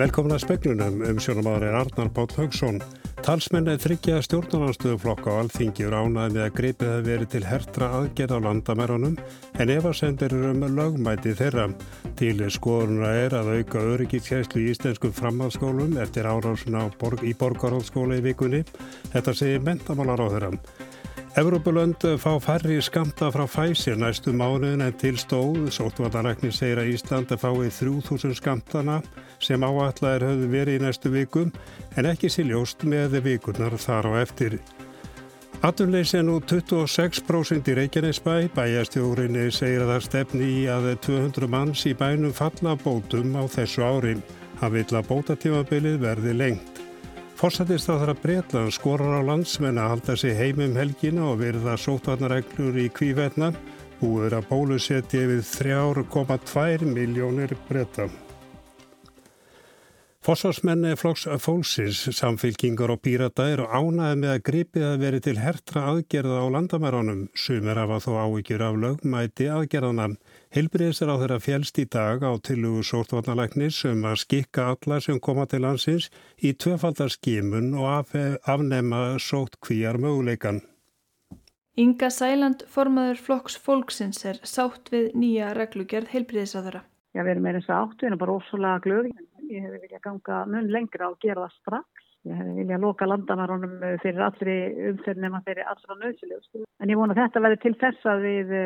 Velkomin 0.00 0.32
að 0.32 0.46
speklunum 0.46 1.02
um 1.04 1.18
sjónumadur 1.20 1.66
er 1.68 1.74
Arnar 1.76 2.08
Páll 2.16 2.30
Haugsson. 2.38 2.78
Talsmennið 3.20 3.82
þryggja 3.82 4.22
stjórnarnarstöðuflokka 4.24 5.34
á 5.36 5.40
alþingi 5.42 5.90
ránaði 5.92 6.38
með 6.38 6.44
að 6.46 6.54
greipið 6.56 6.92
að 6.94 7.08
veri 7.10 7.26
til 7.28 7.42
hertra 7.44 7.90
aðgerð 7.98 8.32
á 8.32 8.38
landamærunum 8.46 9.18
en 9.60 9.72
efasendir 9.74 10.32
um 10.38 10.64
lögmæti 10.78 11.34
þeirra. 11.36 11.66
Til 12.16 12.48
skoðurna 12.48 13.12
er 13.26 13.36
að 13.36 13.52
auka 13.58 13.84
öryggitsjæslu 13.92 14.62
í 14.64 14.70
íslenskum 14.72 15.12
framhaldsskólum 15.20 15.98
eftir 16.00 16.30
árásuna 16.32 16.86
borg, 16.96 17.20
í 17.20 17.36
borgarhaldsskóla 17.36 18.22
í 18.22 18.24
vikunni. 18.30 18.64
Þetta 19.12 19.36
segir 19.36 19.68
mentamálar 19.68 20.24
á 20.24 20.32
þeirra. 20.32 20.54
Evrópulönd 21.38 22.02
fá 22.18 22.32
færri 22.42 22.80
skamta 22.82 23.28
frá 23.30 23.44
Pfizer 23.46 23.94
næstu 23.94 24.32
mánuðin 24.34 24.82
en 24.82 24.96
til 24.98 25.14
stóð. 25.14 25.68
Sóttvarnarækni 25.70 26.50
segir 26.50 26.80
að 26.82 26.90
Íslanda 26.96 27.38
fái 27.38 27.70
3000 27.70 28.34
skamtana 28.34 28.96
sem 29.38 29.62
áallar 29.62 30.26
höfðu 30.26 30.48
verið 30.50 30.80
í 30.80 30.82
næstu 30.82 31.12
vikum 31.14 31.52
en 31.94 32.10
ekki 32.10 32.32
síljóst 32.34 32.82
með 32.82 33.20
vikurnar 33.22 33.78
þar 33.78 34.10
á 34.10 34.12
eftir. 34.24 34.58
Aturleysi 35.62 36.18
er 36.18 36.26
nú 36.26 36.40
26% 36.42 37.70
í 37.70 37.78
Reykjanesbæ. 37.78 38.50
Bæjastjórinni 38.56 39.46
segir 39.54 39.86
að 39.86 39.94
það 39.94 40.06
stefni 40.08 40.50
í 40.50 40.60
að 40.66 40.92
200 41.06 41.46
manns 41.46 41.86
í 41.86 41.94
bænum 41.94 42.34
falla 42.34 42.74
bótum 42.74 43.38
á 43.38 43.46
þessu 43.46 43.86
ári. 43.86 44.18
Hann 44.58 44.74
vil 44.74 44.88
að 44.90 45.10
bótatímabilið 45.14 46.02
verði 46.02 46.34
lengt. 46.34 46.79
Forsættist 47.40 47.88
á 47.88 47.96
þar 47.96 48.10
að 48.12 48.18
Breitland 48.20 48.72
skorar 48.76 49.14
á 49.16 49.24
landsmenn 49.24 49.78
að 49.80 49.86
halda 49.94 50.14
sig 50.20 50.34
heimum 50.36 50.74
helgina 50.76 51.22
og 51.30 51.38
verða 51.40 51.72
sótvarnareglur 51.80 52.76
í 52.76 52.90
kvívetna. 52.92 53.48
Búður 53.96 54.36
að 54.36 54.48
bólusetja 54.50 55.22
við 55.30 55.40
3,2 55.48 56.84
miljónir 56.84 57.54
breyta. 57.64 58.10
Fossásmenni 60.20 60.92
flokks 61.00 61.24
fólksins, 61.40 62.02
samfélkingar 62.12 62.92
og 62.92 63.00
pírata 63.00 63.48
eru 63.48 63.70
ánaði 63.72 64.20
með 64.20 64.34
að 64.34 64.44
gripið 64.50 64.84
að 64.90 65.00
veri 65.06 65.24
til 65.24 65.38
hertra 65.40 65.86
aðgerða 65.94 66.44
á 66.44 66.46
landamæronum. 66.58 67.22
Sumir 67.32 67.80
hafa 67.80 68.02
þó 68.04 68.10
ávíkjur 68.26 68.66
af 68.68 68.76
lögmæti 68.84 69.48
aðgerðana. 69.48 70.10
Hilbriðs 70.50 70.98
er 71.04 71.10
á 71.14 71.14
þeirra 71.14 71.36
fjælst 71.38 71.76
í 71.78 71.84
dag 71.86 72.24
á 72.26 72.34
tilugu 72.42 72.80
sórtvarnalæknis 72.82 73.76
um 73.86 74.00
að 74.10 74.16
skikka 74.24 74.64
alla 74.72 74.96
sem 74.98 75.20
koma 75.22 75.44
til 75.46 75.60
landsins 75.62 76.08
í 76.42 76.50
tvefaldarskimun 76.58 77.68
og 77.78 77.86
af, 77.86 78.16
afnema 78.50 79.20
sótt 79.22 79.60
kvíjar 79.62 80.00
möguleikan. 80.02 80.58
Inga 81.78 82.10
Sæland, 82.10 82.66
formaður 82.66 83.22
flokks 83.28 83.60
fólksins, 83.62 84.24
er 84.26 84.42
sátt 84.42 84.90
við 84.90 85.14
nýja 85.14 85.54
reglugjörð 85.54 86.10
heilbriðisáðara. 86.16 86.82
Já, 87.14 87.22
við 87.22 87.34
erum 87.36 87.46
meira 87.46 87.62
sátt, 87.62 88.00
við 88.02 88.10
erum 88.10 88.24
bara 88.26 88.38
ósvöla 88.42 88.76
glöði. 88.82 89.14
Ég 89.46 89.62
hefði 89.62 89.84
viljað 89.86 90.06
ganga 90.10 90.44
mun 90.50 90.70
lengra 90.74 91.14
og 91.14 91.18
gera 91.22 91.46
það 91.46 91.58
strax. 91.62 92.06
Ég 92.26 92.42
hefði 92.42 92.60
viljað 92.64 92.88
loka 92.90 93.06
landamærunum 93.06 93.82
fyrir 94.02 94.26
allri 94.26 94.62
umferð 94.90 95.28
nema 95.28 95.46
fyrir 95.46 95.70
allra 95.70 96.02
nöðsileg. 96.02 96.64
En 96.82 96.90
ég 96.90 96.98
vona 96.98 97.22
þetta 97.22 97.46
verði 97.46 97.68
til 97.68 97.78
þess 97.86 98.16
að 98.18 98.26
við 98.26 98.58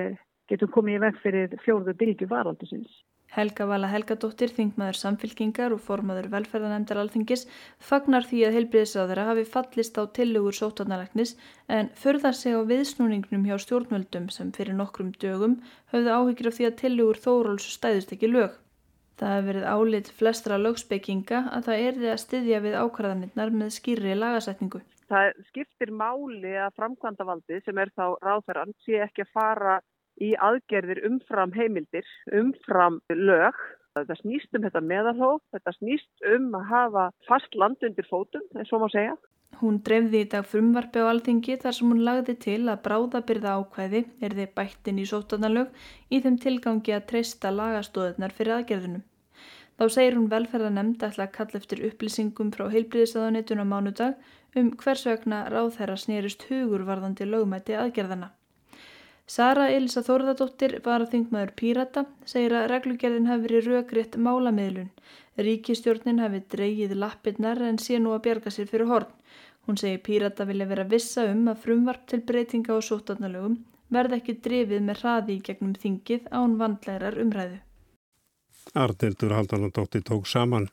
getum 0.51 0.73
komið 0.77 0.99
í 0.99 1.03
veg 1.07 1.19
fyrir 1.25 1.59
fjórðu 1.65 1.97
bylgu 2.01 2.31
varaldusins. 2.31 3.03
Helga 3.35 3.65
Vala 3.67 3.89
Helgadóttir, 3.91 4.53
þingmaður 4.55 4.99
samfylkingar 5.01 5.73
og 5.75 5.81
formaður 5.83 6.29
velferðanemndar 6.31 7.01
alþingis 7.03 7.47
fagnar 7.83 8.27
því 8.29 8.43
að 8.47 8.59
heilbriðisráðara 8.59 9.25
hafi 9.31 9.45
fallist 9.51 9.99
á 9.99 10.07
tillugur 10.19 10.55
sótarnalæknis 10.55 11.35
en 11.77 11.91
förðar 11.99 12.37
sig 12.39 12.55
á 12.55 12.63
viðsnúningnum 12.69 13.49
hjá 13.49 13.57
stjórnvöldum 13.65 14.29
sem 14.31 14.53
fyrir 14.55 14.79
nokkrum 14.79 15.11
dögum 15.19 15.57
höfðu 15.91 16.15
áhyggjur 16.15 16.51
af 16.53 16.59
því 16.59 16.69
að 16.69 16.79
tillugur 16.83 17.23
þóróls 17.25 17.67
stæðist 17.75 18.15
ekki 18.15 18.31
lög. 18.31 18.55
Það 19.19 19.35
hefði 19.35 19.49
verið 19.49 19.67
álit 19.75 20.11
flestra 20.21 20.59
lögspekinga 20.59 21.41
að 21.57 21.67
það 21.69 21.83
erði 21.89 22.11
að 22.13 22.23
styðja 22.23 22.61
við 22.63 22.77
ákvarðanirnar 22.83 23.53
með 23.55 23.75
skýrri 23.75 24.15
lagasetningu. 24.19 24.83
Það 25.11 25.33
skiptir 25.51 25.91
máli 25.95 26.55
að 26.59 26.75
framkvæmdavaldi 26.79 27.61
sem 27.67 27.79
er 27.83 27.91
þá 27.95 28.07
ráðferðan 28.23 28.73
sé 28.87 29.03
ekki 29.05 29.27
að 29.27 29.35
fara 29.37 29.75
í 30.23 30.35
aðgerðir 30.49 31.03
umfram 31.09 31.55
heimildir, 31.57 32.07
umfram 32.33 33.01
lög. 33.11 33.59
Þetta 33.95 34.17
snýst 34.19 34.57
um 34.57 34.65
þetta 34.67 34.83
meðalhóf, 34.83 35.43
þetta 35.55 35.73
snýst 35.77 36.27
um 36.35 36.51
að 36.59 36.67
hafa 36.73 37.05
fast 37.29 37.55
land 37.55 37.87
undir 37.87 38.09
fótum, 38.11 38.43
eins 38.59 38.73
og 38.75 38.83
má 38.83 38.89
segja. 38.91 39.15
Hún 39.61 39.79
drefði 39.87 40.25
í 40.25 40.29
dag 40.33 40.47
frumvarfi 40.51 40.99
á 40.99 41.07
alþingi 41.13 41.57
þar 41.63 41.77
sem 41.77 41.91
hún 41.93 42.03
lagði 42.07 42.35
til 42.43 42.61
að 42.73 42.81
bráðabyrða 42.87 43.55
ákvæði 43.61 44.01
er 44.27 44.35
þið 44.39 44.53
bættin 44.59 44.99
í 44.99 45.07
sóttanalög 45.07 45.85
í 46.11 46.21
þeim 46.25 46.39
tilgangi 46.43 46.95
að 46.97 47.07
treysta 47.13 47.55
lagastóðunar 47.55 48.35
fyrir 48.35 48.57
aðgerðunum. 48.59 49.05
Þá 49.79 49.85
segir 49.91 50.19
hún 50.19 50.31
velferðanemnd 50.31 51.03
að 51.07 51.21
kalla 51.35 51.61
eftir 51.61 51.83
upplýsingum 51.89 52.51
frá 52.55 52.67
heilbríðisaðanitun 52.75 53.63
á 53.63 53.67
mánudag 53.67 54.59
um 54.59 54.71
hvers 54.79 55.07
vegna 55.07 55.45
ráðherra 55.51 55.97
snerist 55.99 56.47
hugurvarðandi 56.51 57.27
lögmæti 57.27 57.79
aðgerðana. 57.79 58.31
Sara 59.27 59.71
Elisa 59.73 60.03
Þórðardóttir 60.05 60.81
var 60.85 61.01
að 61.01 61.15
þingmaður 61.15 61.53
Pírata 61.57 62.05
segir 62.29 62.53
að 62.59 62.67
reglugerðin 62.75 63.29
hafi 63.31 63.47
verið 63.47 63.69
rökriðt 63.71 64.19
málamiðlun. 64.21 64.91
Ríkistjórnin 65.41 66.21
hafi 66.21 66.43
dreyið 66.53 66.93
lappirnar 67.01 67.63
en 67.65 67.81
sé 67.81 67.99
nú 67.99 68.13
að 68.13 68.27
bjarga 68.27 68.53
sér 68.53 68.69
fyrir 68.69 68.91
horn. 68.93 69.09
Hún 69.65 69.81
segir 69.81 70.03
Pírata 70.05 70.45
vilja 70.45 70.69
vera 70.69 70.85
vissa 70.85 71.25
um 71.33 71.49
að 71.49 71.63
frumvarp 71.65 72.05
til 72.07 72.21
breytinga 72.29 72.77
og 72.77 72.85
sótarnalögum 72.85 73.57
verði 73.95 74.21
ekki 74.21 74.35
drefið 74.45 74.85
með 74.85 75.01
hraði 75.01 75.39
í 75.39 75.43
gegnum 75.49 75.75
þingið 75.81 76.29
án 76.29 76.59
vandlærar 76.61 77.17
umræðu. 77.25 77.61
Arnildur 78.75 79.33
Haldanandóttir 79.39 80.05
tók 80.05 80.29
saman. 80.29 80.69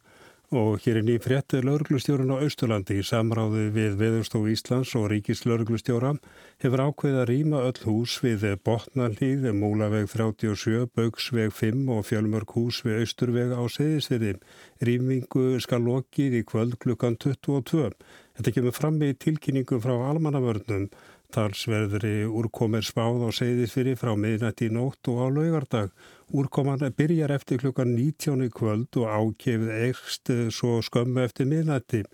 Og 0.52 0.82
hér 0.84 0.98
er 1.00 1.06
nýjum 1.08 1.22
fréttið 1.24 1.62
lauruglustjórun 1.64 2.34
á 2.36 2.44
Austurlandi 2.44 2.98
í 3.00 3.04
samráði 3.08 3.70
við 3.72 3.94
Veðurstof 4.02 4.50
Íslands 4.52 4.90
og 5.00 5.06
Ríkis 5.08 5.46
lauruglustjóra 5.48 6.12
hefur 6.60 6.84
ákveð 6.90 7.20
að 7.22 7.30
rýma 7.30 7.62
öll 7.70 7.80
hús 7.86 8.18
við 8.20 8.44
Botnallíð, 8.68 9.48
Múlaveg 9.56 10.12
37, 10.12 10.90
Bauksveg 10.92 11.56
5 11.56 11.88
og 11.96 12.04
Fjölmörk 12.10 12.52
hús 12.58 12.82
við 12.84 13.00
Austurveg 13.06 13.56
á 13.56 13.64
Seðisviði. 13.64 14.36
Rýmingu 14.84 15.56
skal 15.64 15.88
lokið 15.88 16.42
í 16.42 16.44
kvöld 16.44 16.76
klukkan 16.84 17.16
22. 17.16 17.96
Þetta 18.36 18.56
kemur 18.58 18.76
fram 18.76 19.00
í 19.08 19.16
tilkynningu 19.16 19.80
frá 19.80 19.96
almannavörnum. 20.12 20.90
Talsverðri 21.32 22.26
úrkomir 22.28 22.84
spáð 22.84 23.24
á 23.24 23.30
Seðisviði 23.40 23.96
frá 23.96 24.18
miðnætti 24.20 24.68
í 24.68 24.76
nótt 24.76 25.08
og 25.08 25.24
á 25.24 25.26
laugardag. 25.32 25.96
Úrkoman 26.32 26.80
byrjar 26.96 27.32
eftir 27.36 27.58
klukkan 27.60 27.90
19. 27.92 28.48
kvöld 28.56 28.96
og 28.96 29.08
ákefið 29.12 29.72
ekst 29.90 30.30
svo 30.56 30.78
skömmu 30.80 31.26
eftir 31.26 31.50
miðnætti. 31.50 32.06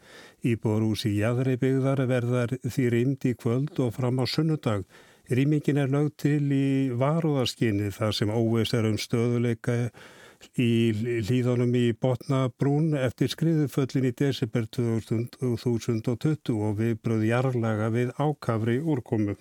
Íbúrús 0.42 1.04
í 1.06 1.12
jæðreibigðar 1.20 2.02
verðar 2.10 2.56
því 2.64 2.86
rýmdi 2.94 3.36
í 3.36 3.38
kvöld 3.38 3.78
og 3.78 3.94
fram 3.94 4.18
á 4.18 4.26
sunnudag. 4.26 4.88
Rýmingin 5.30 5.78
er 5.78 5.94
lögð 5.94 6.16
til 6.24 6.50
í 6.50 6.90
varúðarskinni 6.98 7.92
þar 7.94 8.16
sem 8.18 8.32
óveist 8.34 8.74
er 8.74 8.88
um 8.90 8.98
stöðuleika 8.98 9.76
í 10.58 10.72
hlýðanum 11.28 11.78
í 11.78 11.94
Botnabrún 11.94 12.96
eftir 12.98 13.30
skriðuföllin 13.30 14.10
í 14.10 14.16
desember 14.18 14.66
2020 14.66 16.58
og 16.58 16.82
við 16.82 16.98
bröð 17.06 17.30
jarlaga 17.30 17.94
við 17.94 18.16
ákafri 18.18 18.80
úrkomu. 18.82 19.38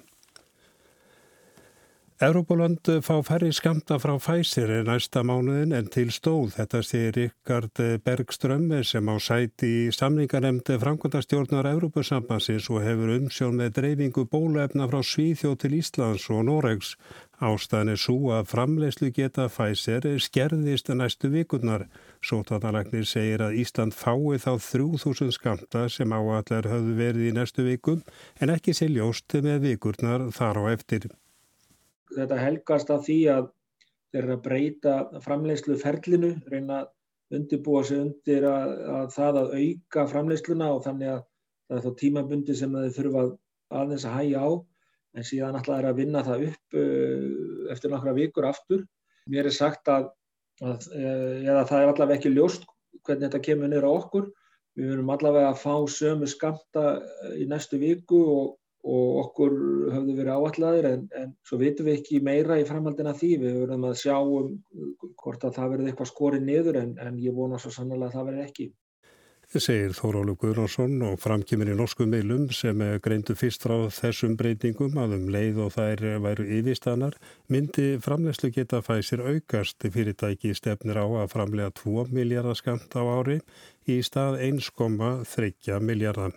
Európaland 2.16 2.81
fá 3.04 3.19
færri 3.21 3.50
skamta 3.53 3.99
frá 4.00 4.15
Pfizer 4.16 4.71
næsta 4.88 5.21
mánuðin 5.21 5.75
en 5.77 5.88
til 5.93 6.09
stóð. 6.09 6.54
Þetta 6.54 6.78
sé 6.81 7.00
Rikard 7.12 7.82
Bergström 8.06 8.71
sem 8.88 9.10
á 9.12 9.16
sæti 9.21 9.69
í 9.69 9.91
samningarnemndi 9.93 10.78
framkvæmdastjórnar 10.81 11.69
Európusambansins 11.69 12.71
og 12.72 12.81
hefur 12.87 13.12
umsjón 13.19 13.59
með 13.60 13.75
dreifingu 13.81 14.25
bólefna 14.32 14.87
frá 14.88 15.03
Svíþjóð 15.05 15.59
til 15.60 15.76
Íslands 15.76 16.25
og 16.32 16.47
Noregs. 16.49 16.94
Ástæðan 17.37 17.93
er 17.93 18.00
svo 18.00 18.32
að 18.32 18.49
framleyslu 18.49 19.12
geta 19.12 19.50
Pfizer 19.52 20.08
skerðist 20.17 20.88
næstu 20.88 21.29
vikurnar. 21.37 21.85
Sótanalæknir 22.25 23.05
segir 23.05 23.44
að 23.44 23.61
Ísland 23.61 23.93
fái 23.93 24.40
þá 24.40 24.56
3000 24.70 25.37
skamta 25.37 25.85
sem 25.93 26.17
áallar 26.17 26.73
höfðu 26.73 26.96
verið 26.96 27.29
í 27.29 27.37
næstu 27.37 27.69
vikum 27.69 28.00
en 28.40 28.56
ekki 28.56 28.73
sé 28.73 28.88
ljóst 28.88 29.37
með 29.37 29.69
vikurnar 29.69 30.31
þar 30.32 30.64
á 30.64 30.73
eftir 30.73 31.11
þetta 32.14 32.41
helgast 32.41 32.93
af 32.94 33.06
því 33.06 33.19
að 33.32 33.49
þeir 34.12 34.23
eru 34.23 34.37
að 34.37 34.44
breyta 34.44 34.94
framleiðslu 35.25 35.79
ferlinu, 35.81 36.35
reyna 36.50 36.82
að 36.82 36.93
undirbúa 37.37 37.82
sig 37.85 38.00
undir 38.00 38.47
að, 38.47 38.76
að 38.99 39.08
það 39.17 39.41
að 39.41 39.55
auka 39.61 40.06
framleiðsluna 40.12 40.70
og 40.76 40.85
þannig 40.85 41.12
að 41.12 41.25
það 41.67 41.79
er 41.79 41.85
þá 41.87 42.00
tímabundi 42.03 42.56
sem 42.56 42.76
þeir 42.76 42.94
þurfa 43.00 43.25
aðeins 43.81 44.06
að 44.06 44.17
hægja 44.20 44.44
á 44.47 44.50
en 45.17 45.26
síðan 45.26 45.58
alltaf 45.58 45.81
er 45.81 45.88
að 45.91 46.00
vinna 46.00 46.23
það 46.26 46.47
upp 46.50 46.79
uh, 46.79 47.73
eftir 47.73 47.93
nokkra 47.93 48.14
vikur 48.17 48.47
aftur. 48.47 48.85
Mér 49.32 49.49
er 49.49 49.56
sagt 49.56 49.88
að, 49.91 50.11
að 50.62 50.87
eða 50.94 51.64
það 51.67 51.81
er 51.81 51.93
allavega 51.93 52.19
ekki 52.20 52.35
ljóst 52.35 52.67
hvernig 53.06 53.26
þetta 53.26 53.43
kemur 53.49 53.73
niður 53.73 53.88
á 53.88 53.93
okkur. 53.97 54.29
Við 54.76 54.93
verum 54.93 55.11
allavega 55.14 55.50
að 55.50 55.62
fá 55.62 55.75
sömu 55.88 56.29
skamta 56.29 56.85
í 57.35 57.47
næstu 57.49 57.81
viku 57.81 58.20
og 58.29 58.55
og 58.87 59.21
okkur 59.25 59.55
höfðu 59.91 60.15
verið 60.15 60.33
áalladir 60.37 60.88
en, 60.93 61.05
en 61.19 61.35
svo 61.47 61.59
vitum 61.59 61.88
við 61.88 62.00
ekki 62.00 62.23
meira 62.23 62.59
í 62.61 62.67
framhaldina 62.69 63.15
því, 63.19 63.31
við 63.43 63.61
verðum 63.65 63.87
að 63.88 64.00
sjá 64.05 64.17
um 64.23 64.53
hvort 65.19 65.47
að 65.47 65.56
það 65.59 65.73
verði 65.75 65.93
eitthvað 65.93 66.12
skorið 66.12 66.44
niður 66.47 66.83
en, 66.85 66.99
en 67.03 67.23
ég 67.23 67.35
vona 67.35 67.59
svo 67.59 67.73
sannlega 67.75 68.12
að 68.12 68.19
það 68.19 68.29
verði 68.31 68.44
ekki. 68.47 68.69
segir 69.56 69.94
Þórólu 69.97 70.37
Guðronsson 70.38 71.03
og 71.06 71.19
framkymir 71.23 71.73
í 71.73 71.77
norsku 71.79 72.06
meilum 72.06 72.47
sem 72.55 72.83
greindu 73.03 73.35
fyrst 73.38 73.67
frá 73.67 73.75
þessum 73.99 74.38
breytingum 74.38 74.99
að 75.03 75.19
um 75.19 75.29
leið 75.35 75.61
og 75.67 75.75
þær 75.75 76.06
væru 76.23 76.49
yfirstanar 76.61 77.19
myndi 77.50 77.88
framlegslu 78.06 78.53
geta 78.55 78.83
fæsir 78.87 79.25
aukast 79.27 79.83
fyrirtæki 79.83 80.55
stefnir 80.55 81.03
á 81.03 81.06
að 81.25 81.31
framlega 81.35 81.75
2 81.83 82.09
miljardar 82.15 82.59
skamt 82.59 82.94
á 82.94 83.03
ári 83.03 83.41
í 83.87 84.03
stað 84.03 84.43
1,3 84.47 85.81
miljardar. 85.83 86.37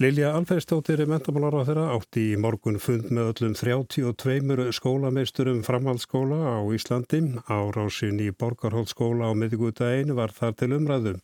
Lilja 0.00 0.30
Alferstóttir 0.32 1.02
er 1.04 1.08
mentamálar 1.10 1.52
á 1.52 1.68
þeirra 1.68 1.82
átti 1.92 2.22
í 2.32 2.36
morgun 2.40 2.78
fund 2.80 3.10
með 3.12 3.26
öllum 3.34 3.52
32 3.58 4.70
skólameisturum 4.72 5.58
framhaldsskóla 5.66 6.38
á 6.56 6.64
Íslandi. 6.72 7.20
Árásin 7.44 8.22
í 8.24 8.30
Borgarhóllskóla 8.32 9.28
á 9.28 9.32
miðgúta 9.36 9.90
einu 9.92 10.16
var 10.16 10.32
þar 10.32 10.56
til 10.56 10.70
umræðum. 10.78 11.20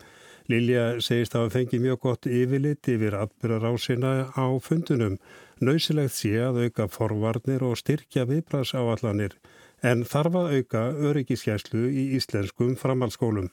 Lilja 0.53 0.85
segist 1.01 1.33
að 1.33 1.47
það 1.47 1.57
fengi 1.57 1.81
mjög 1.87 1.99
gott 2.05 2.29
yfirlit 2.29 2.93
yfir 2.93 3.17
atbyrjarásina 3.23 4.13
á 4.37 4.47
fundunum. 4.61 5.17
Nauðsilegt 5.65 6.19
sé 6.21 6.37
að 6.37 6.61
auka 6.69 6.91
forvarnir 6.93 7.65
og 7.65 7.81
styrkja 7.81 8.29
viðbrasáallanir 8.29 9.41
en 9.81 10.05
þarf 10.05 10.43
að 10.43 10.55
auka 10.59 10.85
öryggiskeslu 11.09 11.89
í 11.89 12.11
íslenskum 12.21 12.77
framhaldsskólum. 12.77 13.49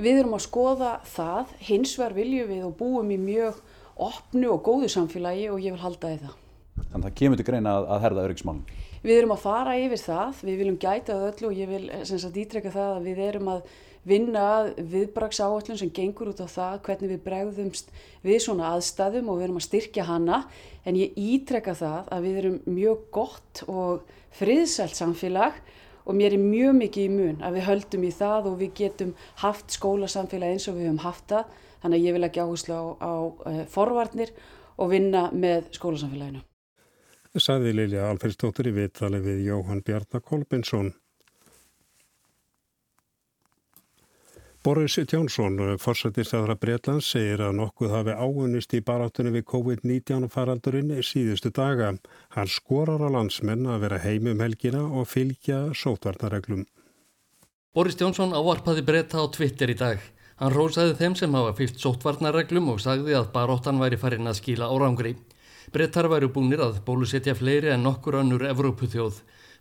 Við 0.00 0.22
erum 0.22 0.36
að 0.36 0.44
skoða 0.44 0.94
það, 1.08 1.52
hins 1.66 1.98
vegar 1.98 2.20
viljum 2.20 2.48
við 2.52 2.64
og 2.68 2.76
búum 2.78 3.10
í 3.12 3.18
mjög 3.20 3.58
opnu 4.06 4.52
og 4.54 4.62
góðu 4.66 4.88
samfélagi 4.92 5.50
og 5.52 5.60
ég 5.60 5.76
vil 5.76 5.84
halda 5.84 6.14
í 6.14 6.20
það. 6.22 6.38
Þannig 6.80 6.96
að 6.96 7.06
það 7.06 7.18
kemur 7.20 7.40
til 7.40 7.46
greina 7.50 7.76
að, 7.76 7.86
að 7.92 8.02
herða 8.06 8.24
öryggismálum? 8.28 8.64
Við 9.00 9.16
erum 9.16 9.32
að 9.32 9.44
fara 9.44 9.76
yfir 9.80 10.00
það, 10.00 10.42
við 10.44 10.58
viljum 10.60 10.80
gæta 10.80 11.14
það 11.14 11.28
öllu 11.30 11.48
og 11.50 11.60
ég 11.60 11.70
vil 11.70 11.84
sem 12.08 12.20
sagt 12.20 12.40
ítrekka 12.40 12.72
það 12.74 12.90
að 12.98 13.06
við 13.08 13.22
erum 13.26 13.50
að 13.54 13.70
vinna 14.06 14.44
viðbrags 14.76 15.40
áallun 15.44 15.78
sem 15.80 15.92
gengur 15.92 16.30
út 16.32 16.40
á 16.40 16.48
það 16.48 16.78
hvernig 16.86 17.12
við 17.12 17.22
bregðumst 17.26 17.90
við 18.24 18.38
svona 18.46 18.70
aðstæðum 18.74 19.28
og 19.28 19.38
við 19.38 19.46
erum 19.46 19.60
að 19.60 19.66
styrkja 19.66 20.06
hana 20.08 20.38
en 20.88 20.96
ég 20.96 21.18
ítrekka 21.20 21.74
það 21.76 22.08
að 22.08 22.26
við 22.26 22.38
erum 22.42 22.56
mjög 22.64 23.02
gott 23.12 23.62
og 23.68 24.06
friðsælt 24.40 24.96
samfélag 24.96 25.60
og 26.06 26.16
mér 26.16 26.36
er 26.36 26.44
mjög 26.44 26.78
mikið 26.80 27.04
í 27.04 27.12
mun 27.12 27.44
að 27.44 27.58
við 27.58 27.66
höldum 27.68 28.06
í 28.08 28.12
það 28.16 28.48
og 28.50 28.56
við 28.62 28.72
getum 28.80 29.12
haft 29.42 29.76
skólasamfélag 29.76 30.56
eins 30.56 30.68
og 30.70 30.78
við 30.78 30.88
höfum 30.88 31.04
haft 31.04 31.26
það 31.34 31.58
Þannig 31.80 31.98
að 31.98 32.06
ég 32.06 32.16
vil 32.16 32.28
ekki 32.28 32.44
áherslu 32.44 32.76
á, 32.76 32.84
á 33.00 33.12
uh, 33.24 33.60
forvarnir 33.72 34.32
og 34.80 34.92
vinna 34.94 35.28
með 35.32 35.70
skólasamfélaginu. 35.76 36.42
Saði 37.38 37.76
Lilja 37.76 38.08
Alferdstóttir 38.10 38.72
í 38.72 38.74
viðtali 38.74 39.20
við 39.22 39.44
Jóhann 39.46 39.84
Bjarnar 39.86 40.24
Kolbinsson. 40.26 40.90
Boris 44.60 44.98
Jónsson, 44.98 45.54
forsættistaðra 45.80 46.52
Breitlands, 46.60 47.06
segir 47.14 47.40
að 47.40 47.54
nokkuð 47.56 47.94
hafi 47.94 48.12
áunist 48.12 48.74
í 48.76 48.82
baráttunni 48.84 49.30
við 49.38 49.46
COVID-19 49.48 50.26
faraldurinn 50.28 50.90
síðustu 51.00 51.48
daga. 51.48 51.94
Hann 52.36 52.50
skorar 52.50 53.00
á 53.00 53.08
landsmenn 53.08 53.64
að 53.64 53.86
vera 53.86 54.02
heimum 54.04 54.42
helgina 54.44 54.82
og 54.84 55.08
fylgja 55.08 55.70
sótvarnareglum. 55.72 56.66
Boris 57.72 57.96
Jónsson 57.96 58.36
ávarpaði 58.36 58.84
breyta 58.84 59.24
á 59.24 59.32
Twitter 59.32 59.72
í 59.72 59.78
dag. 59.80 60.02
Hann 60.40 60.54
rósaði 60.54 60.94
þeim 60.96 61.14
sem 61.20 61.34
hafa 61.36 61.52
fyllt 61.58 61.82
sóttvarnarreglum 61.82 62.70
og 62.72 62.78
sagði 62.80 63.12
að 63.18 63.26
baróttan 63.34 63.80
væri 63.82 63.98
farin 64.00 64.30
að 64.30 64.38
skíla 64.38 64.70
árangri. 64.72 65.12
Brettar 65.74 66.08
væru 66.08 66.30
búinir 66.32 66.62
að 66.64 66.78
bólusetja 66.86 67.34
fleiri 67.36 67.68
en 67.74 67.84
nokkur 67.84 68.16
önnur 68.22 68.46
Evrópuþjóð. 68.48 69.18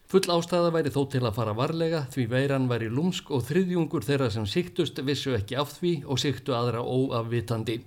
Full 0.09 0.31
ástæða 0.31 0.71
væri 0.71 0.93
þó 0.95 1.01
til 1.11 1.21
að 1.27 1.35
fara 1.35 1.57
varlega 1.57 2.05
því 2.13 2.23
veiran 2.31 2.69
væri 2.71 2.87
lúmsk 2.87 3.27
og 3.35 3.43
þriðjungur 3.49 4.07
þeirra 4.07 4.29
sem 4.31 4.47
síktust 4.47 5.03
vissu 5.03 5.35
ekki 5.35 5.59
af 5.59 5.75
því 5.75 5.93
og 6.07 6.23
síktu 6.23 6.55
aðra 6.55 6.79
óafvitandi. 6.79 7.81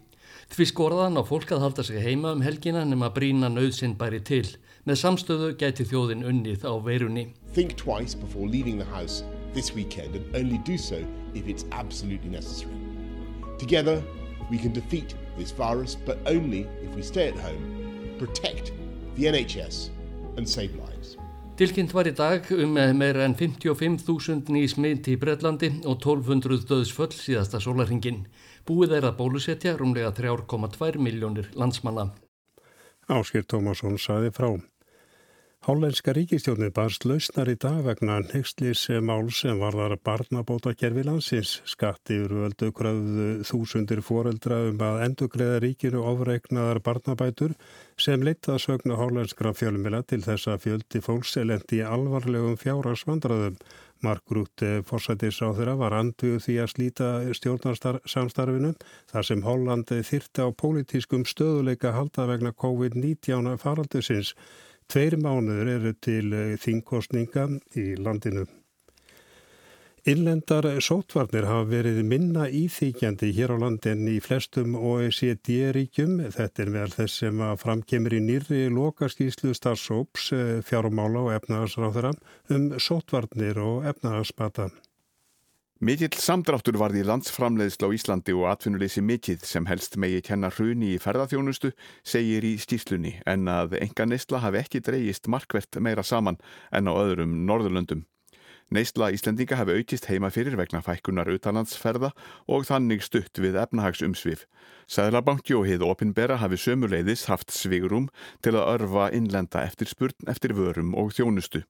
Því 0.52 0.68
skorðan 0.68 1.16
á 1.16 1.24
fólk 1.24 1.56
að 1.56 1.64
halda 1.64 1.88
sig 1.88 2.04
heima 2.04 2.36
um 2.36 2.44
helgina 2.44 2.84
nema 2.84 3.08
brína 3.16 3.48
nöðsinn 3.48 3.96
bæri 3.96 4.20
til. 4.20 4.44
Með 4.84 5.00
samstöðu 5.00 5.54
gæti 5.56 5.88
þjóðin 5.88 6.28
unnið 6.28 6.68
á 6.68 6.76
veirunni. 6.76 7.30
Think 7.56 7.78
twice 7.80 8.12
before 8.12 8.44
leaving 8.44 8.76
the 8.76 8.90
house 8.92 9.24
this 9.56 9.72
weekend 9.72 10.14
and 10.14 10.36
only 10.36 10.60
do 10.68 10.76
so 10.76 11.00
if 11.32 11.48
it's 11.48 11.64
absolutely 11.72 12.28
necessary. 12.28 12.81
Together, 13.62 14.02
we 14.50 14.58
can 14.58 14.72
defeat 14.72 15.14
this 15.38 15.52
virus, 15.52 15.94
but 15.94 16.18
only 16.26 16.66
if 16.82 16.92
we 16.96 17.02
stay 17.02 17.28
at 17.28 17.38
home, 17.38 17.62
protect 18.18 18.72
the 19.14 19.26
NHS 19.26 19.90
and 20.36 20.48
save 20.48 20.74
lives. 20.74 21.16
Tilkynnt 21.56 21.94
var 21.94 22.08
í 22.10 22.14
dag 22.16 22.48
um 22.56 22.74
meira 22.74 23.22
en 23.22 23.36
55.000 23.38 24.50
ný 24.50 24.64
smitt 24.66 25.06
í 25.06 25.14
Breitlandi 25.14 25.70
og 25.84 26.00
1200 26.00 26.66
döðsföll 26.66 27.14
síðasta 27.14 27.62
sólarhingin. 27.62 28.24
Búið 28.66 28.96
er 28.98 29.06
að 29.06 29.20
bólusetja 29.20 29.76
rúmlega 29.78 30.10
3,2 30.16 30.98
miljónir 30.98 31.52
landsmanna. 31.54 32.10
Áskir 33.06 33.46
Tómasson 33.46 33.94
saði 33.94 34.34
frá. 34.34 34.56
Hállenska 35.62 36.10
ríkistjónið 36.10 36.72
barst 36.74 37.04
lausnar 37.06 37.46
í 37.46 37.52
dag 37.62 37.84
vegna 37.86 38.16
nextlis 38.24 38.80
mál 39.06 39.28
sem 39.30 39.60
varðar 39.62 39.92
barnabóta 40.02 40.72
kerfi 40.74 41.04
landsins. 41.06 41.52
Skatti 41.70 42.16
yfir 42.18 42.32
völdu 42.34 42.72
kröfðu 42.74 43.26
þúsundir 43.46 44.02
foreldra 44.02 44.58
um 44.72 44.82
að 44.82 45.04
endugreða 45.04 45.60
ríkinu 45.62 46.02
ofreiknaðar 46.10 46.80
barnabætur 46.82 47.54
sem 47.94 48.26
leita 48.26 48.56
sögnu 48.58 48.98
hállenskra 48.98 49.52
fjölmila 49.54 50.00
til 50.02 50.18
þess 50.24 50.50
að 50.50 50.64
fjöldi 50.64 51.04
fólks 51.06 51.36
elendi 51.38 51.78
í 51.78 51.86
alvarlegum 51.86 52.58
fjárasvandraðum. 52.58 53.62
Mark 54.02 54.34
Rúti 54.34 54.72
fórsættis 54.82 55.38
á 55.46 55.54
þeirra 55.54 55.76
var 55.78 55.94
anduð 55.94 56.40
því 56.42 56.58
að 56.58 56.72
slíta 56.74 57.12
stjórnarsamstarfinu 57.38 58.74
þar 59.14 59.30
sem 59.30 59.46
Hollandi 59.46 60.02
þyrti 60.10 60.42
á 60.42 60.50
pólitískum 60.50 61.22
stöðuleika 61.22 61.94
halda 61.94 62.26
vegna 62.34 62.50
COVID-19 62.50 63.54
faraldusins. 63.62 64.34
Tveir 64.92 65.14
mánuður 65.16 65.68
eru 65.72 65.90
til 66.04 66.34
eh, 66.36 66.50
þingkostninga 66.60 67.46
í 67.80 67.94
landinu. 67.96 68.42
Innlendar 70.04 70.66
sótvarnir 70.84 71.46
hafa 71.48 71.64
verið 71.70 72.02
minna 72.04 72.44
íþýkjandi 72.52 73.30
hér 73.38 73.54
á 73.54 73.62
landin 73.62 74.02
í 74.10 74.18
flestum 74.20 74.74
OECD-ríkjum. 74.76 76.18
Þetta 76.36 76.64
er 76.64 76.74
meðal 76.76 76.94
þess 76.98 77.22
sem 77.22 77.40
að 77.40 77.56
framkemur 77.64 78.18
í 78.18 78.20
nýri 78.26 78.62
lokaskíslu 78.74 79.56
starfsóps 79.56 80.28
eh, 80.36 80.54
fjármála 80.60 81.24
og 81.24 81.34
efnahagsráðara 81.38 82.12
um 82.52 82.72
sótvarnir 82.76 83.64
og 83.64 83.88
efnahagsbata. 83.88 84.68
Mikill 85.82 86.14
samdráttur 86.14 86.76
varði 86.78 87.00
landsframleiðsla 87.02 87.88
á 87.90 87.94
Íslandi 87.96 88.34
og 88.38 88.44
atvinnuleysi 88.52 89.02
mikill 89.02 89.40
sem 89.42 89.64
helst 89.66 89.96
megi 89.98 90.20
kenna 90.22 90.46
hruni 90.54 90.92
í 90.94 91.00
ferðarþjónustu 91.02 91.72
segir 92.06 92.46
í 92.46 92.52
stíslunni 92.62 93.16
en 93.26 93.50
að 93.50 93.74
enga 93.80 94.06
neysla 94.06 94.44
hafi 94.44 94.60
ekki 94.60 94.82
dreyist 94.86 95.26
markvert 95.26 95.80
meira 95.82 96.04
saman 96.06 96.38
en 96.70 96.86
á 96.86 96.94
öðrum 96.94 97.34
Norðurlöndum. 97.50 98.04
Neysla 98.70 99.10
Íslendinga 99.10 99.58
hafi 99.58 99.74
aukist 99.80 100.06
heima 100.06 100.30
fyrir 100.30 100.54
vegna 100.62 100.84
fækkunar 100.86 101.34
utanlandsferða 101.34 102.14
og 102.46 102.70
þannig 102.70 103.02
stutt 103.02 103.42
við 103.42 103.58
efnahagsumsvið. 103.66 104.46
Sæðlabanki 104.86 105.58
og 105.58 105.66
heið 105.66 105.88
opinbera 105.90 106.38
hafi 106.38 106.62
sömuleiðis 106.62 107.26
haft 107.26 107.50
svigurum 107.50 108.06
til 108.38 108.54
að 108.54 108.70
örfa 108.78 109.10
innlenda 109.10 109.66
eftir 109.66 109.90
spurn 109.90 110.30
eftir 110.30 110.54
vörum 110.54 110.94
og 110.94 111.10
þjónustu. 111.18 111.66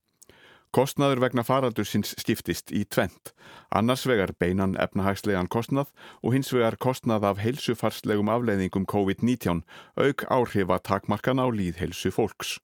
Kostnaður 0.72 1.20
vegna 1.20 1.42
faraldursins 1.44 2.14
skiptist 2.16 2.70
í 2.72 2.86
tvent, 2.88 3.34
annars 3.76 4.06
vegar 4.08 4.30
beinan 4.40 4.72
efnahagslegan 4.80 5.50
kostnað 5.52 5.90
og 6.24 6.32
hins 6.32 6.48
vegar 6.54 6.78
kostnað 6.80 7.26
af 7.28 7.42
heilsufarslegum 7.44 8.32
afleiðingum 8.32 8.86
COVID-19 8.88 9.60
auk 10.00 10.24
áhrifa 10.32 10.80
takmarkana 10.80 11.44
á 11.44 11.48
líðheilsu 11.52 12.14
fólks. 12.16 12.56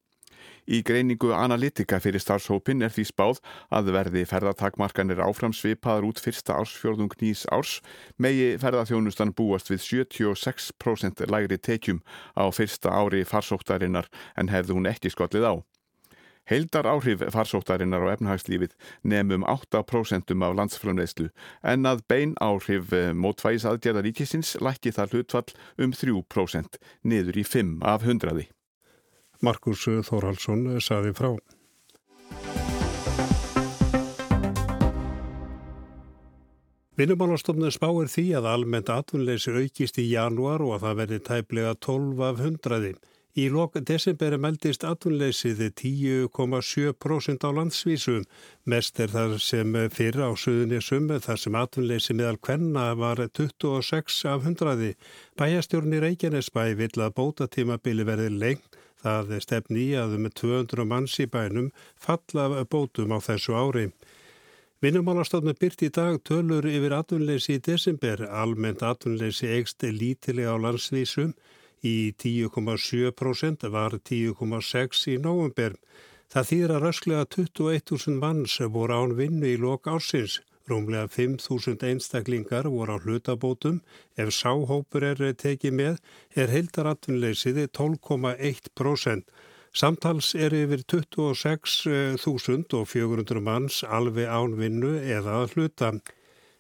Í 0.65 0.81
greiningu 0.89 1.35
analytika 1.37 2.01
fyrir 2.01 2.25
starfshópin 2.25 2.81
er 2.85 2.97
því 2.97 3.05
spáð 3.11 3.45
að 3.69 3.93
verði 3.99 4.25
ferðartakmarkanir 4.33 5.21
áfram 5.29 5.53
svipaðar 5.53 6.09
út 6.09 6.25
fyrsta 6.25 6.57
ársfjörðung 6.57 7.13
nýs 7.21 7.45
árs 7.53 7.79
megi 8.17 8.55
ferðarþjónustan 8.61 9.37
búast 9.37 9.69
við 9.69 9.85
76% 9.85 11.27
lægri 11.29 11.61
tekjum 11.61 12.01
á 12.41 12.49
fyrsta 12.49 12.89
ári 12.89 13.27
farsóktarinnar 13.29 14.09
en 14.37 14.49
hefði 14.49 14.81
hún 14.81 14.89
ekki 14.97 15.13
skollið 15.13 15.53
á. 15.53 15.55
Heildar 16.49 16.87
áhrif 16.89 17.21
farsóttarinnar 17.35 18.07
á 18.09 18.17
efnahagslífið 18.17 18.73
nefnum 19.05 19.45
8% 19.45 20.33
af 20.33 20.55
landsframleyslu 20.57 21.29
en 21.63 21.85
að 21.91 22.01
bein 22.09 22.33
áhrif 22.41 22.95
eh, 22.97 23.13
mótvægis 23.13 23.67
aðgerða 23.69 24.07
ríkisins 24.07 24.55
lækki 24.65 24.95
það 24.97 25.13
hlutfall 25.13 25.53
um 25.77 25.93
3% 25.93 26.81
niður 27.05 27.43
í 27.43 27.45
5 27.45 27.77
af 27.85 28.09
100. 28.09 28.49
Markus 29.45 29.85
Þórhalsson 29.85 30.81
saði 30.83 31.13
frá. 31.15 31.37
Vinnumálastofnun 36.99 37.71
spáir 37.71 38.09
því 38.11 38.25
að 38.41 38.47
almennt 38.51 38.89
atvinnleysi 38.91 39.53
aukist 39.55 40.01
í 40.03 40.09
janúar 40.09 40.65
og 40.65 40.73
að 40.75 40.87
það 40.87 40.97
verði 41.03 41.19
tæplega 41.29 41.77
12 41.87 42.25
af 42.27 42.41
100. 42.43 42.97
Í 43.39 43.45
lok 43.55 43.77
desemberi 43.87 44.35
meldist 44.41 44.83
atvinnleysið 44.89 45.61
10,7% 45.79 47.45
á 47.47 47.51
landsvísum. 47.55 48.25
Mest 48.67 48.99
er 48.99 49.13
það 49.13 49.35
sem 49.45 49.77
fyrir 49.95 50.25
á 50.27 50.31
suðunisum 50.35 51.07
þar 51.23 51.39
sem 51.39 51.59
atvinnleysið 51.61 52.19
meðal 52.19 52.41
kvenna 52.43 52.87
var 52.99 53.23
26 53.39 54.17
af 54.33 54.49
100. 54.49 54.97
Bæjastjórnir 55.39 56.03
Reykjanesbæ 56.03 56.65
vill 56.81 57.05
að 57.05 57.15
bótatímabili 57.21 58.07
verði 58.09 58.33
lengt. 58.41 58.81
Það 59.05 59.31
er 59.37 59.45
stefni 59.47 59.85
að 59.95 60.17
um 60.17 60.27
200 60.41 60.89
manns 60.91 61.15
í 61.23 61.29
bænum 61.31 61.69
falla 61.95 62.65
bótum 62.67 63.15
á 63.15 63.23
þessu 63.23 63.55
ári. 63.55 63.85
Vinnumálastofnum 64.83 65.55
byrt 65.61 65.85
í 65.87 65.93
dag 65.95 66.19
tölur 66.27 66.67
yfir 66.67 66.97
atvinnleysi 66.99 67.61
í 67.61 67.63
desember. 67.71 68.27
Almennt 68.27 68.83
atvinnleysi 68.83 69.53
eigst 69.55 69.87
lítilega 69.87 70.59
á 70.59 70.63
landsvísum 70.67 71.37
í 71.85 72.13
10,7% 72.19 73.69
var 73.71 73.99
10,6% 73.99 75.13
í 75.13 75.19
nógumber. 75.23 75.75
Það 76.29 76.49
þýðra 76.51 76.79
rösklega 76.83 77.25
21.000 77.35 78.21
manns 78.21 78.61
voru 78.61 78.95
án 78.95 79.17
vinnu 79.17 79.47
í 79.49 79.57
lok 79.61 79.87
ársins. 79.89 80.41
Rúmlega 80.69 81.09
5.000 81.09 81.83
einstaklingar 81.89 82.69
voru 82.69 82.93
á 82.93 83.01
hlutabótum. 83.01 83.81
Ef 84.21 84.29
sáhópur 84.37 85.03
er 85.09 85.33
tekið 85.33 85.73
með 85.73 85.97
er 86.37 86.53
heildaratvinnleysiði 86.53 87.73
12,1%. 87.73 89.25
Samtals 89.73 90.35
er 90.35 90.53
yfir 90.57 90.83
26.400 90.93 93.41
manns 93.41 93.85
alveg 93.85 94.29
án 94.29 94.57
vinnu 94.61 95.01
eða 95.01 95.49
hluta. 95.55 95.93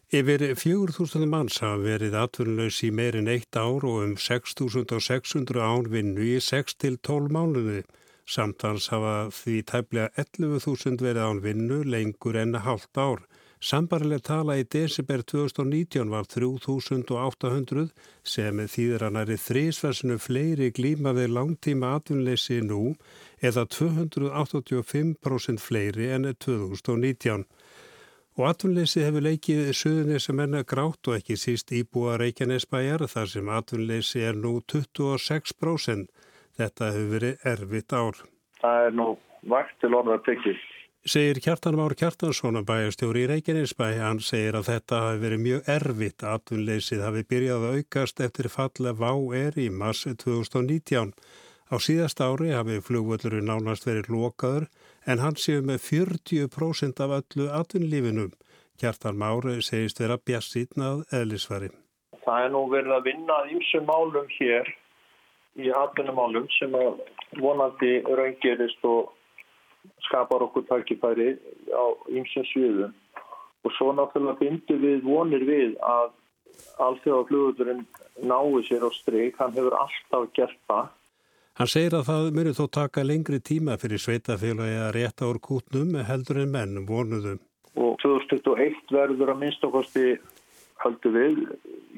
Yfir 0.08 0.40
4.000 0.56 1.26
manns 1.28 1.58
hafa 1.60 1.82
verið 1.84 2.14
atvinnulegs 2.16 2.78
í 2.86 2.88
meirin 2.96 3.26
eitt 3.28 3.52
ár 3.60 3.84
og 3.84 3.98
um 4.06 4.14
6.600 4.16 5.60
án 5.60 5.90
vinnu 5.92 6.24
í 6.24 6.38
6-12 6.40 7.28
mánuði. 7.28 7.82
Samtals 8.24 8.88
hafa 8.88 9.28
því 9.28 9.56
tæplega 9.68 10.08
11.000 10.16 11.04
verið 11.04 11.20
án 11.28 11.42
vinnu 11.44 11.82
lengur 11.84 12.40
enn 12.40 12.56
að 12.56 12.64
halvt 12.70 13.02
ár. 13.04 13.20
Sambarileg 13.60 14.24
tala 14.24 14.56
í 14.56 14.64
desember 14.64 15.20
2019 15.28 16.08
var 16.08 16.24
3800 16.24 17.92
sem 18.24 18.64
þýðir 18.64 19.04
hann 19.04 19.20
er 19.20 19.28
í 19.36 19.36
þrísversinu 19.44 20.16
fleiri 20.16 20.72
glíma 20.72 21.12
við 21.20 21.36
langtíma 21.36 21.92
atvinnleysi 21.98 22.62
nú 22.64 22.94
eða 23.44 23.68
285% 23.76 25.60
fleiri 25.60 26.08
enn 26.16 26.32
2019. 26.32 27.44
Og 28.38 28.46
atvinnleysi 28.46 29.02
hefur 29.02 29.24
leikið 29.26 29.72
söðunni 29.74 30.20
sem 30.22 30.40
enna 30.44 30.62
grátt 30.62 31.10
og 31.10 31.18
ekki 31.18 31.34
síst 31.34 31.72
íbúa 31.74 32.16
Reykjanesbæjar 32.22 33.02
þar 33.10 33.30
sem 33.34 33.48
atvinnleysi 33.50 34.22
er 34.30 34.38
nú 34.38 34.60
26%. 34.72 36.06
Þetta 36.58 36.90
hefur 36.94 37.14
verið 37.16 37.46
erfitt 37.52 37.94
ár. 37.94 38.20
Það 38.62 38.86
er 38.86 38.98
nú 39.00 39.08
vakt 39.50 39.80
til 39.82 39.94
orða 39.94 40.18
að 40.20 40.26
tekja 40.30 40.58
segir 41.08 41.38
Kjartan 41.40 41.76
Már 41.78 41.94
Kjartansson 41.96 42.58
bæjastjóri 42.68 43.22
í 43.24 43.28
Reykjanesbæ. 43.30 43.86
Hann 44.02 44.18
segir 44.20 44.58
að 44.58 44.66
þetta 44.68 44.98
hafi 45.04 45.20
verið 45.22 45.40
mjög 45.44 45.70
erfitt. 45.74 46.24
Atvinnleysið 46.26 47.04
hafi 47.06 47.22
byrjað 47.30 47.64
að 47.64 47.78
aukast 47.78 48.20
eftir 48.20 48.48
falla 48.52 48.92
VÁ 48.92 49.12
er 49.38 49.56
í 49.56 49.68
mars 49.72 50.04
2019. 50.04 51.14
Á 51.72 51.74
síðast 51.80 52.20
ári 52.20 52.52
hafi 52.52 52.80
flugvöldurinn 52.84 53.48
nánast 53.48 53.88
verið 53.88 54.10
lokaður 54.12 54.68
en 55.08 55.22
hann 55.24 55.38
séu 55.40 55.62
með 55.64 55.80
40% 55.88 57.00
af 57.04 57.14
öllu 57.18 57.48
atvinnlífinum. 57.60 58.32
Kjartan 58.78 59.16
Már 59.18 59.46
segist 59.64 60.00
vera 60.02 60.18
bjassitnað 60.20 61.06
eðlisvari. 61.18 61.70
Það 62.24 62.44
er 62.44 62.52
nú 62.54 62.62
verið 62.70 62.94
að 62.98 63.06
vinna 63.08 63.38
ímsum 63.54 63.88
málum 63.88 64.28
hér 64.36 64.68
í 65.58 65.72
atvinnumálum 65.74 66.46
sem 66.58 66.76
vonandi 67.40 67.94
raungerist 68.04 68.84
og 68.86 69.14
skapar 70.06 70.44
okkur 70.46 70.66
tækifæri 70.68 71.32
á 71.72 71.84
ymsum 72.12 72.46
sviðum 72.52 72.94
og 73.64 73.74
svo 73.76 73.90
náttúrulega 73.96 74.38
bindur 74.42 74.80
við 74.84 75.02
vonir 75.08 75.44
við 75.48 75.74
að 75.82 76.12
alþjóðaflugurinn 76.84 77.84
nái 78.22 78.62
sér 78.68 78.86
á 78.86 78.90
streik, 78.94 79.36
hann 79.38 79.54
hefur 79.56 79.76
alltaf 79.78 80.28
gert 80.36 80.58
það. 80.70 80.88
Hann 81.58 81.66
segir 81.66 81.90
að 81.98 82.04
það 82.06 82.28
muni 82.36 82.52
þó 82.54 82.68
taka 82.70 83.02
lengri 83.02 83.40
tíma 83.42 83.74
fyrir 83.82 83.98
sveitafélagi 83.98 84.76
að 84.78 84.92
rétta 84.94 85.26
úr 85.26 85.40
kútnum 85.42 85.96
heldur 86.06 86.38
en 86.44 86.52
menn 86.52 86.84
vonuðum. 86.86 87.40
Og 87.74 87.96
2021 87.98 88.92
verður 88.94 89.32
að 89.32 89.40
minnst 89.40 89.64
okkarsti 89.66 90.04
höldu 90.84 91.10
við, 91.16 91.40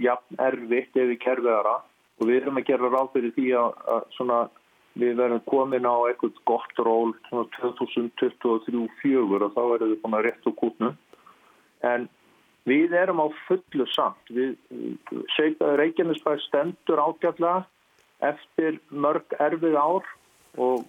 jafn 0.00 0.40
erfitt 0.40 0.96
ef 0.96 1.10
við 1.10 1.18
kerfiðara 1.20 1.74
og 1.76 2.24
við 2.30 2.38
erum 2.38 2.56
að 2.56 2.64
gera 2.70 2.88
ráð 2.94 3.10
fyrir 3.12 3.34
því 3.36 3.44
að, 3.60 3.68
svona 4.16 4.38
við 5.02 5.12
verðum 5.18 5.42
komin 5.52 5.84
á 5.84 6.08
eitthvað 6.08 6.40
gott 6.48 6.80
ról 6.80 7.12
2023-2024 7.28 9.44
og 9.44 9.52
þá 9.58 9.62
verðum 9.74 9.92
við 9.92 10.00
búin 10.06 10.16
að 10.16 10.24
rétt 10.24 10.48
úr 10.48 10.56
kútnum. 10.62 10.96
En 11.84 12.08
við 12.64 12.96
erum 12.96 13.20
á 13.20 13.28
fullu 13.44 13.84
samt. 13.92 14.24
Við 14.32 14.56
segjaði 15.36 15.76
Reykjanesbær 15.82 16.40
stendur 16.46 17.04
ágætlega 17.04 17.68
eftir 18.26 18.78
mörg 18.90 19.34
erfið 19.38 19.76
ár 19.80 20.06
og 20.60 20.86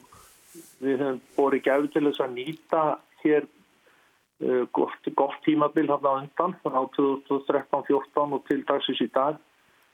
við 0.84 1.00
höfum 1.00 1.20
borið 1.38 1.66
gæfi 1.68 1.92
til 1.94 2.06
þess 2.10 2.24
að 2.26 2.38
nýta 2.38 2.84
hér 3.24 3.48
uh, 3.48 4.64
gott, 4.76 5.12
gott 5.16 5.40
tímabil 5.46 5.88
hafða 5.92 6.18
undan 6.24 6.56
á 6.68 6.82
2013-14 6.98 8.38
og 8.38 8.46
til 8.50 8.62
dagsins 8.68 9.04
í 9.04 9.10
dag. 9.14 9.40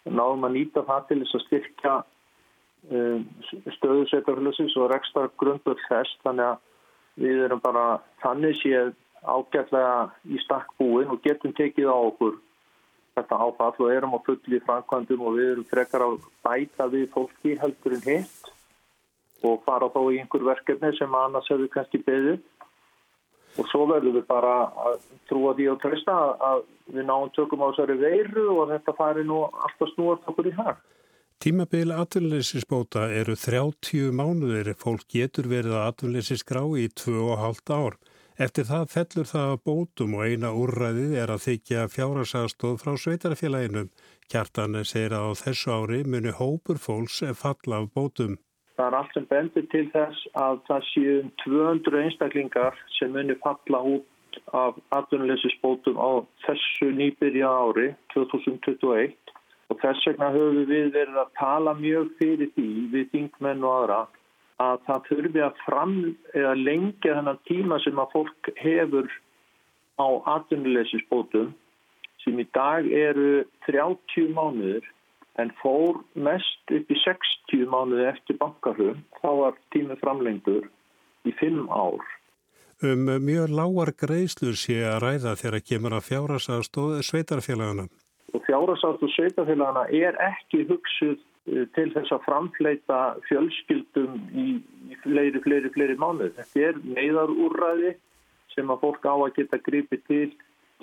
Náðum 0.08 0.48
að 0.48 0.56
nýta 0.56 0.86
það 0.88 1.10
til 1.10 1.20
þess 1.24 1.40
að 1.40 1.46
styrkja 1.48 1.98
Um, 2.88 3.26
stöðu 3.76 4.06
sveitafélagsins 4.08 4.76
og 4.80 4.92
rekstar 4.94 5.26
grundull 5.42 5.80
þess 5.90 6.14
þannig 6.24 6.54
að 6.54 7.24
við 7.26 7.40
erum 7.44 7.60
bara 7.60 7.98
þannig 8.22 8.56
séð 8.62 8.94
ágætlega 9.28 9.96
í 10.32 10.40
stakkbúin 10.46 11.10
og 11.12 11.20
getum 11.26 11.52
tekið 11.58 11.90
á 11.92 11.98
okkur 11.98 12.38
þetta 13.18 13.40
áfall 13.48 13.86
og 13.86 13.94
erum 13.94 14.16
á 14.16 14.20
fulli 14.26 14.62
framkvæmdum 14.68 15.26
og 15.28 15.38
við 15.38 15.52
erum 15.54 15.68
frekar 15.72 16.06
að 16.06 16.20
bæta 16.46 16.88
við 16.94 17.10
fólki 17.16 17.58
heldur 17.62 17.98
en 17.98 18.06
hitt 18.06 18.54
og 19.46 19.64
fara 19.66 19.90
þá 19.94 20.00
í 20.14 20.22
einhver 20.22 20.46
verkefni 20.48 20.94
sem 20.98 21.18
annars 21.18 21.50
hefur 21.52 21.70
kannski 21.74 22.02
beðið 22.06 22.40
og 23.58 23.70
svo 23.72 23.86
verðum 23.90 24.18
við 24.18 24.28
bara 24.30 24.56
að 24.88 25.00
trúa 25.30 25.54
því 25.58 25.70
og 25.72 25.80
treysta 25.82 26.18
að 26.50 26.66
við 26.94 27.08
náum 27.08 27.32
tökum 27.36 27.64
á 27.66 27.70
þessari 27.72 27.98
veiru 28.02 28.46
og 28.54 28.70
þetta 28.74 28.96
fari 28.98 29.26
nú 29.26 29.42
alltaf 29.48 29.92
snúast 29.94 30.30
okkur 30.30 30.52
í 30.52 30.54
hag. 30.58 30.78
Tímabil 31.38 31.94
atvinnleysisbóta 31.94 33.08
eru 33.14 33.36
30 33.38 34.14
mánuðir 34.18 34.72
fólk 34.78 35.06
getur 35.14 35.50
verið 35.50 35.76
að 35.78 35.90
atvinnleysisgrá 35.92 36.64
í 36.82 36.88
2,5 36.90 37.74
ár. 37.78 37.98
Eftir 38.38 38.68
það 38.70 38.84
fellur 38.94 39.26
það 39.26 39.52
að 39.52 39.62
bótum 39.66 40.12
og 40.14 40.28
eina 40.30 40.50
úrræðið 40.54 41.14
er 41.18 41.32
að 41.34 41.40
þykja 41.48 41.86
fjárasastóð 41.90 42.76
frá 42.84 42.92
sveitarfélaginum. 43.02 43.88
Kjartan 44.30 44.78
segir 44.86 45.16
að 45.18 45.32
á 45.34 45.40
þessu 45.40 45.72
ári 45.74 46.04
muni 46.06 46.34
hópur 46.38 46.78
fólks 46.78 47.24
falla 47.40 47.80
af 47.82 47.88
bótum. 47.98 48.36
Það 48.78 48.86
er 48.86 48.98
allt 49.00 49.18
sem 49.18 49.26
bendir 49.32 49.66
til 49.72 49.88
þess 49.96 50.28
að 50.38 50.62
það 50.68 50.86
séu 50.92 51.16
200 51.48 52.04
einstaklingar 52.04 52.78
sem 53.00 53.10
muni 53.18 53.40
falla 53.42 53.82
út 53.96 54.40
af 54.54 54.78
atvinnleysisbótum 55.00 55.98
á 55.98 56.22
þessu 56.46 56.92
nýbyrja 56.94 57.50
ári 57.50 57.88
2021 58.14 59.18
og 59.74 59.82
þess 59.82 60.12
vegna 60.12 60.30
höfum 60.38 60.70
við 60.70 60.94
verið 60.94 61.18
að 61.24 61.34
tala 61.42 61.74
mjög 61.82 62.14
fyrir 62.22 62.54
því 62.54 62.70
við 62.94 63.10
þingmenn 63.16 63.66
og 63.66 63.80
aðra 63.80 64.00
að 64.64 64.82
það 64.88 65.08
þurfi 65.10 65.44
að 65.46 65.64
fram 65.66 65.96
eða 66.34 66.54
lengja 66.58 67.16
þennan 67.20 67.40
tíma 67.50 67.80
sem 67.84 68.02
að 68.02 68.14
fólk 68.16 68.52
hefur 68.58 69.10
á 70.02 70.08
atvinnuleysisbótum 70.36 71.54
sem 72.24 72.40
í 72.42 72.46
dag 72.58 72.88
eru 72.90 73.46
30 73.68 74.34
mánuður 74.34 74.86
en 75.42 75.54
fór 75.62 76.02
mest 76.18 76.74
upp 76.74 76.90
í 76.94 76.98
60 77.04 77.70
mánuði 77.70 78.10
eftir 78.10 78.40
bankarhum 78.42 79.04
þá 79.22 79.30
var 79.44 79.60
tími 79.76 79.98
framlengdur 80.02 80.66
í 81.30 81.34
5 81.38 81.68
ár. 81.70 82.02
Um 82.86 83.08
mjög 83.26 83.54
lágar 83.58 83.94
greiðslur 83.98 84.58
sé 84.58 84.82
að 84.86 85.00
ræða 85.06 85.38
þegar 85.38 85.64
kemur 85.70 85.98
að 85.98 86.10
fjárasastóð 86.10 87.00
sveitarfélagana 87.06 87.88
og 88.34 88.44
fjárasáttu 88.46 89.10
sveitafélagana 89.16 89.88
er 89.94 90.18
ekki 90.22 90.66
hugsuð 90.70 91.18
til 91.48 91.88
þess 91.94 92.12
að 92.12 92.26
framfleita 92.26 92.98
fjölskyldum 93.28 94.18
í, 94.36 94.48
í 94.92 94.98
fleiri, 95.04 95.40
fleiri, 95.46 95.72
fleiri 95.76 95.96
mánuð. 96.00 96.34
Þetta 96.36 96.66
er 96.70 96.82
neyðarúrræði 96.98 97.94
sem 98.56 98.74
að 98.74 98.82
fólk 98.84 99.08
á 99.08 99.16
að 99.16 99.36
geta 99.38 99.62
gripið 99.64 100.04
til 100.10 100.28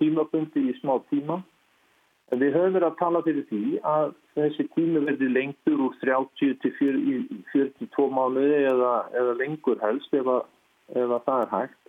tímabundi 0.01 0.65
í 0.71 0.77
smá 0.81 0.97
tíma. 1.11 1.43
En 2.33 2.41
við 2.41 2.57
höfum 2.57 2.75
verið 2.79 2.89
að 2.89 2.99
tala 3.03 3.23
fyrir 3.27 3.47
því 3.51 3.63
að 3.85 4.15
þessi 4.39 4.67
tími 4.75 5.05
verði 5.05 5.31
lengtur 5.31 5.85
úr 5.87 5.97
30 6.01 6.57
til 6.63 6.73
42 6.81 8.09
mánuði 8.17 8.65
eða, 8.73 8.95
eða 9.13 9.39
lengur 9.43 9.81
helst 9.85 10.17
ef 10.17 10.31
að, 10.33 10.43
ef 10.97 11.17
að 11.19 11.25
það 11.29 11.45
er 11.45 11.53
hægt. 11.53 11.81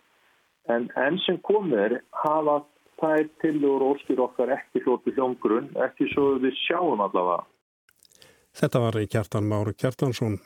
En 0.75 0.87
enn 0.99 1.19
sem 1.23 1.39
komir 1.45 1.99
hafa 2.25 2.59
það 2.99 3.19
er 3.21 3.27
tilur 3.41 3.83
og 3.85 3.95
óskir 3.95 4.21
okkar 4.23 4.51
ekki 4.55 4.83
hljóti 4.83 5.13
hljómgrunn, 5.15 5.71
ekki 5.87 6.09
svo 6.11 6.35
við 6.43 6.55
sjáum 6.65 7.03
allavega. 7.05 7.43
Þetta 8.55 8.79
var 8.79 8.95
í 9.01 9.07
kjartan 9.11 9.47
Máru 9.51 9.73
Kjartansson. 9.75 10.37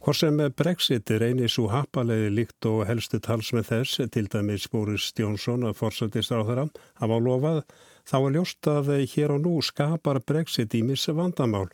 Hvort 0.00 0.16
sem 0.16 0.38
Brexit 0.56 1.10
er 1.12 1.26
eini 1.26 1.48
svo 1.52 1.66
happalegi 1.68 2.30
líkt 2.32 2.64
og 2.70 2.86
helstu 2.88 3.20
tals 3.20 3.50
með 3.52 3.66
þess, 3.68 4.00
til 4.14 4.30
dæmis 4.32 4.64
Boris 4.72 5.10
Jónsson 5.12 5.66
að 5.68 5.76
forsöndist 5.82 6.32
á 6.32 6.40
þeirra, 6.40 6.64
hafa 7.02 7.18
lofað, 7.20 7.60
þá 8.08 8.16
er 8.18 8.32
ljóst 8.38 8.70
að 8.72 8.88
hér 9.12 9.36
og 9.36 9.44
nú 9.44 9.58
skapar 9.60 10.22
Brexit 10.24 10.74
í 10.74 10.80
missa 10.82 11.12
vandamál 11.12 11.68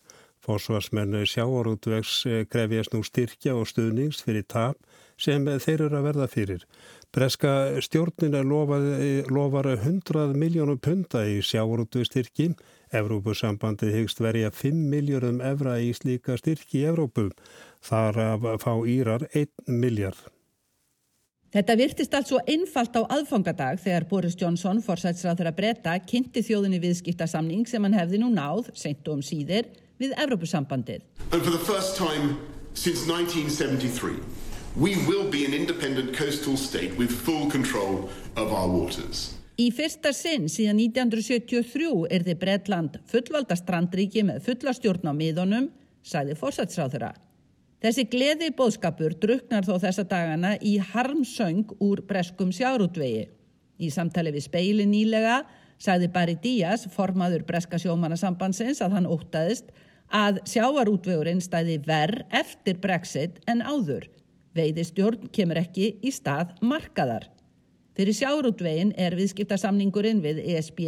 Fósvarsmenn 0.46 1.24
sjáorútvegs 1.26 2.20
krefjast 2.52 2.92
nú 2.94 3.02
styrkja 3.02 3.56
og 3.58 3.66
stuðnings 3.66 4.20
fyrir 4.22 4.46
tap 4.46 4.78
sem 5.18 5.42
þeir 5.42 5.86
eru 5.88 5.98
að 5.98 6.06
verða 6.06 6.28
fyrir. 6.30 6.66
Breska 7.10 7.80
stjórnina 7.82 8.44
lofar 8.46 9.70
100 9.72 10.36
miljónum 10.38 10.78
punta 10.78 11.24
í 11.26 11.40
sjáorútvegstyrki. 11.42 12.52
Evrópusambandi 12.94 13.90
hegst 13.94 14.20
verja 14.22 14.52
5 14.54 14.86
miljónum 14.92 15.40
evra 15.42 15.80
í 15.82 15.90
slíka 15.96 16.36
styrki 16.38 16.84
í 16.84 16.86
Evrópum. 16.92 17.32
Þar 17.82 18.20
fá 18.62 18.72
Írar 18.86 19.26
1 19.32 19.66
miljard. 19.66 20.20
Þetta 21.56 21.76
virtist 21.78 22.14
allt 22.14 22.28
svo 22.28 22.38
einfalt 22.44 22.98
á 22.98 23.02
aðfangadag 23.16 23.78
þegar 23.80 24.04
Boris 24.10 24.36
Johnson, 24.36 24.82
forsætsráður 24.84 25.48
að 25.48 25.58
breyta, 25.60 25.94
kynnti 26.04 26.42
þjóðinni 26.44 26.82
viðskiptasamning 26.82 27.64
sem 27.70 27.82
hann 27.86 27.96
hefði 27.96 28.20
nú 28.20 28.28
náð, 28.34 28.68
seint 28.76 29.06
og 29.08 29.20
um 29.20 29.22
síðir, 29.24 29.70
við 30.00 30.14
Evrópusambandið. 30.20 31.02
And 31.32 31.42
for 31.42 31.50
the 31.50 31.64
first 31.64 31.96
time 31.96 32.38
since 32.74 33.06
1973, 33.08 34.20
we 34.76 34.96
will 35.08 35.30
be 35.30 35.44
an 35.44 35.54
independent 35.54 36.16
coastal 36.16 36.56
state 36.56 36.96
with 36.98 37.10
full 37.10 37.50
control 37.50 38.10
of 38.36 38.52
our 38.52 38.68
waters. 38.68 39.32
Í 39.56 39.70
fyrsta 39.72 40.12
sinn 40.12 40.50
síðan 40.52 40.82
1973 40.92 41.86
er 42.12 42.24
þið 42.26 42.40
Breitland 42.42 42.98
fullvalda 43.08 43.56
strandríki 43.56 44.20
með 44.28 44.42
fullastjórn 44.50 45.08
á 45.08 45.12
miðunum, 45.16 45.70
sagði 46.04 46.36
forsætsráðura. 46.36 47.14
Þessi 47.80 48.04
gleði 48.12 48.50
bóðskapur 48.56 49.16
druknar 49.20 49.64
þó 49.64 49.78
þessa 49.80 50.04
dagana 50.08 50.54
í 50.60 50.76
harmsöng 50.92 51.72
úr 51.80 52.02
breskum 52.08 52.52
sjárútvegi. 52.52 53.30
Í 53.80 53.88
samtali 53.92 54.32
við 54.32 54.44
speili 54.44 54.84
nýlega 54.88 55.42
sagði 55.82 56.08
Barry 56.12 56.36
Díaz, 56.40 56.86
formaður 56.92 57.44
breska 57.48 57.78
sjómanasambansins, 57.80 58.80
að 58.84 58.96
hann 58.96 59.08
ótaðist 59.08 59.72
að 60.12 60.40
sjáarútvegurinn 60.46 61.42
stæði 61.42 61.80
verð 61.86 62.22
eftir 62.30 62.78
Brexit 62.82 63.40
en 63.50 63.62
áður. 63.62 64.06
Veiðistjórn 64.56 65.28
kemur 65.32 65.60
ekki 65.60 65.96
í 66.02 66.12
stað 66.14 66.54
markaðar. 66.62 67.28
Fyrir 67.96 68.16
sjárútvegin 68.16 68.92
er 68.96 69.16
viðskiptasamningurinn 69.16 70.22
við 70.24 70.42
ESB 70.44 70.80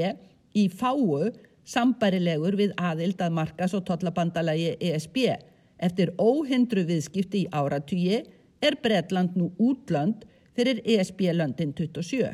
í 0.57 0.69
fáu 0.69 1.31
sambarilegur 1.69 2.57
við 2.57 2.73
aðild 2.81 3.21
að 3.21 3.37
markas 3.37 3.75
og 3.77 3.85
tollabandalagi 3.89 4.77
ESB. 4.81 5.19
Eftir 5.79 6.13
óhindru 6.19 6.85
viðskipti 6.89 7.45
í 7.45 7.51
áratugi 7.53 8.23
er 8.65 8.77
Bretland 8.83 9.37
nú 9.39 9.53
útlönd 9.63 10.25
fyrir 10.57 10.81
ESB-löndin 10.85 11.75
27. 11.77 12.33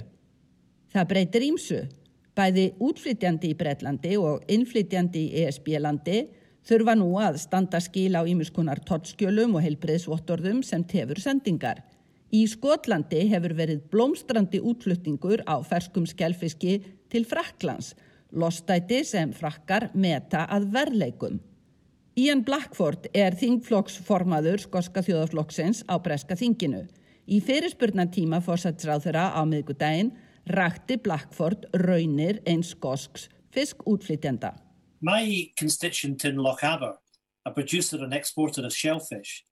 Það 0.95 1.11
breytir 1.11 1.45
ímsu. 1.45 1.83
Bæði 2.35 2.73
útflytjandi 2.83 3.53
í 3.53 3.59
Bretlandi 3.59 4.17
og 4.19 4.43
innflytjandi 4.51 5.21
í 5.29 5.45
ESB-landi 5.45 6.25
þurfa 6.65 6.95
nú 6.97 7.11
að 7.21 7.39
standa 7.43 7.81
skil 7.83 8.15
á 8.17 8.23
ímuskunar 8.25 8.81
tottskjölum 8.89 9.57
og 9.59 9.65
heilbreyðsvottorðum 9.67 10.63
sem 10.65 10.85
tefur 10.89 11.21
sendingar. 11.21 11.83
Í 12.35 12.47
Skotlandi 12.51 13.29
hefur 13.31 13.55
verið 13.55 13.85
blómstrandi 13.93 14.59
útflutningur 14.59 15.45
á 15.47 15.61
ferskum 15.63 16.07
skjálfiski 16.09 16.81
til 17.13 17.27
Fraklands, 17.29 17.93
lostæti 18.35 19.05
sem 19.07 19.33
frakkar 19.37 19.91
meta 19.95 20.49
að 20.51 20.71
verleikum. 20.75 21.39
Ian 22.19 22.45
Blackford 22.47 23.09
er 23.15 23.35
þingflokksformaður 23.39 24.65
skoska 24.65 25.03
þjóðaflokksins 25.03 25.85
á 25.91 25.99
breska 26.03 26.37
þinginu. 26.39 26.85
Í 27.27 27.41
fyrirspurnartíma 27.43 28.39
fórsætsráð 28.45 29.09
þeirra 29.09 29.31
á 29.35 29.43
miðgudaginn 29.49 30.13
rakti 30.51 30.99
Blackford 31.03 31.67
raunir 31.75 32.41
eins 32.47 32.75
skosks 32.75 33.29
fiskútflytjenda. 33.55 34.55
My 35.05 35.53
constituent 35.57 36.25
in 36.25 36.37
Lochaber, 36.37 36.95
a 37.45 37.51
producer 37.51 37.99
and 38.03 38.15
exporter 38.15 38.65
of 38.65 38.73
shellfish, 38.73 39.45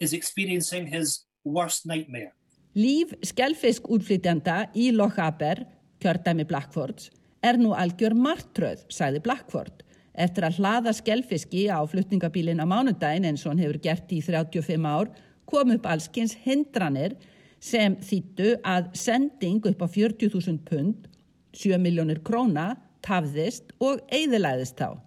is 0.00 0.12
experiencing 0.12 0.88
his 0.88 1.26
worst 1.44 1.86
nightmare. 1.86 2.32
Líf 2.74 3.12
skellfiskútflytjenda 3.22 4.72
í 4.74 4.90
Lochaber, 4.90 5.62
kjördæmi 6.02 6.44
Blackfords, 6.50 7.12
er 7.38 7.54
nú 7.62 7.70
algjör 7.78 8.16
martröð, 8.18 8.82
sagði 8.90 9.22
Blackford 9.22 9.86
eftir 10.16 10.46
að 10.48 10.58
hlaða 10.58 10.94
skellfiski 10.96 11.66
á 11.68 11.78
flutningabílin 11.86 12.58
á 12.58 12.66
mánudagin 12.66 13.28
eins 13.28 13.44
og 13.44 13.52
hann 13.52 13.62
hefur 13.62 13.78
gert 13.84 14.12
í 14.12 14.22
35 14.24 14.88
ár 14.88 15.12
kom 15.46 15.70
upp 15.74 15.86
allskins 15.86 16.34
hindranir 16.42 17.14
sem 17.62 17.94
þýttu 18.02 18.56
að 18.66 18.90
sending 18.96 19.62
upp 19.70 19.84
á 19.84 19.86
40.000 19.86 20.64
pund, 20.66 21.06
7 21.54 21.78
miljónir 21.80 22.22
króna, 22.26 22.74
tafðist 23.06 23.72
og 23.80 24.02
eigðilæðist 24.12 24.78
þá. 24.80 24.98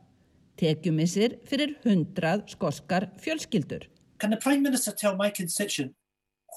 Tekjumissir 0.59 1.37
fyrir 1.47 1.75
100 1.83 2.49
skoskar 2.55 3.09
fjölskyldur. 3.23 3.87
Can 4.19 4.31
the 4.31 4.37
Prime 4.37 4.61
Minister 4.63 4.91
tell 4.91 5.15
my 5.15 5.29
constituent 5.29 5.93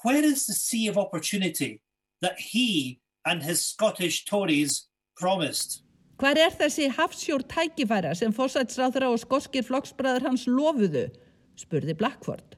where 0.03 0.23
is 0.23 0.45
the 0.45 0.53
sea 0.53 0.89
of 0.89 0.97
opportunity 0.97 1.81
that 2.21 2.39
he 2.39 2.99
and 3.25 3.43
his 3.43 3.65
Scottish 3.65 4.25
Tories 4.25 4.87
promised? 5.15 5.79
Hvar 6.19 6.37
er 6.37 6.51
þessi 6.55 6.89
hafsjór 6.93 7.43
tækifæra 7.49 8.13
sem 8.15 8.33
fórsætsráðra 8.33 9.09
og 9.11 9.19
skoskir 9.19 9.63
flokksbræður 9.65 10.27
hans 10.27 10.45
lofuðu? 10.47 11.07
spurði 11.57 11.95
Blackford. 11.97 12.55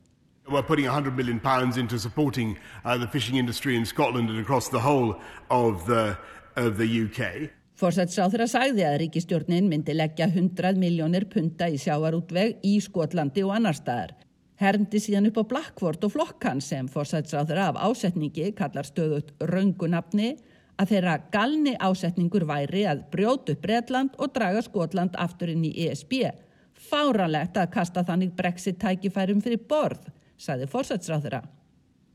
We're 0.48 0.62
putting 0.62 0.86
100 0.86 1.16
million 1.16 1.40
pounds 1.40 1.78
into 1.78 1.98
supporting 1.98 2.58
uh, 2.84 2.98
the 2.98 3.08
fishing 3.08 3.38
industry 3.38 3.76
in 3.76 3.86
Scotland 3.86 4.30
and 4.30 4.40
across 4.40 4.70
the 4.70 4.80
whole 4.80 5.20
of 5.50 5.88
the, 5.88 6.18
of 6.56 6.78
the 6.78 6.86
UK. 7.06 7.50
Fórsætsráðra 7.76 8.46
sagði 8.48 8.86
að 8.88 8.94
ríkistjórnin 9.02 9.66
myndi 9.68 9.92
leggja 9.92 10.30
100 10.30 10.78
miljónir 10.80 11.26
punta 11.28 11.68
í 11.68 11.76
sjávarútveg 11.76 12.62
í 12.64 12.78
Skotlandi 12.80 13.44
og 13.44 13.52
annar 13.58 13.76
staðar. 13.76 14.14
Herndi 14.56 15.02
síðan 15.04 15.28
upp 15.28 15.42
á 15.44 15.50
Blackford 15.50 16.06
og 16.08 16.14
flokkan 16.14 16.62
sem 16.64 16.88
fórsætsráðra 16.88 17.66
af 17.74 17.82
ásetningi 17.84 18.54
kallar 18.56 18.88
stöðut 18.88 19.34
raungunapni 19.44 20.38
að 20.80 20.94
þeirra 20.94 21.18
galni 21.36 21.76
ásetningur 21.76 22.48
væri 22.48 22.86
að 22.88 23.04
brjótu 23.12 23.58
Breitland 23.60 24.16
og 24.24 24.32
draga 24.40 24.64
Skotland 24.64 25.20
aftur 25.20 25.52
inn 25.52 25.68
í 25.68 25.76
ESB. 25.90 26.32
Fáranlegt 26.80 27.60
að 27.60 27.74
kasta 27.76 28.08
þannig 28.08 28.32
brexit 28.40 28.80
tækifærum 28.80 29.44
fyrir 29.44 29.60
borð, 29.68 30.08
saði 30.40 30.72
fórsætsráðura. 30.72 31.44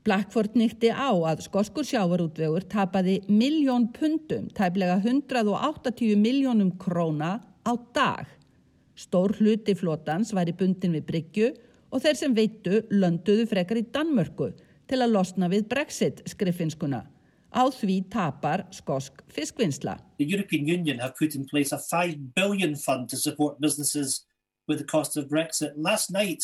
Blackford 0.01 0.55
nýtti 0.57 0.89
á 0.89 1.13
að 1.13 1.43
skoskur 1.45 1.85
sjávarútvegur 1.85 2.63
tapaði 2.65 3.19
miljón 3.29 3.91
pundum, 3.93 4.47
tæplega 4.49 4.95
180 4.97 6.15
miljónum 6.17 6.71
króna 6.81 7.35
á 7.61 7.73
dag. 7.93 8.25
Stór 8.97 9.35
hluti 9.37 9.75
flotans 9.77 10.33
var 10.33 10.49
í 10.49 10.55
bundin 10.57 10.95
við 10.97 11.05
Bryggju 11.05 11.51
og 11.93 12.01
þeir 12.01 12.17
sem 12.17 12.33
veitu 12.33 12.81
lönduðu 12.89 13.45
frekar 13.51 13.77
í 13.77 13.85
Danmörku 13.93 14.49
til 14.89 14.99
að 15.05 15.13
losna 15.13 15.49
við 15.51 15.67
brexit 15.69 16.23
skriffinskuna. 16.33 17.03
Á 17.53 17.63
því 17.69 17.97
tapar 18.09 18.65
skosk 18.73 19.21
fiskvinnsla. 19.29 19.99
The 20.17 20.25
European 20.25 20.65
Union 20.65 20.97
have 20.97 21.13
put 21.19 21.35
in 21.35 21.45
place 21.45 21.71
a 21.71 21.77
5 21.77 22.33
billion 22.33 22.75
fund 22.75 23.09
to 23.09 23.17
support 23.17 23.61
businesses 23.61 24.25
with 24.67 24.79
the 24.79 24.87
cost 24.87 25.15
of 25.17 25.29
Brexit. 25.29 25.77
Last 25.77 26.09
night 26.09 26.41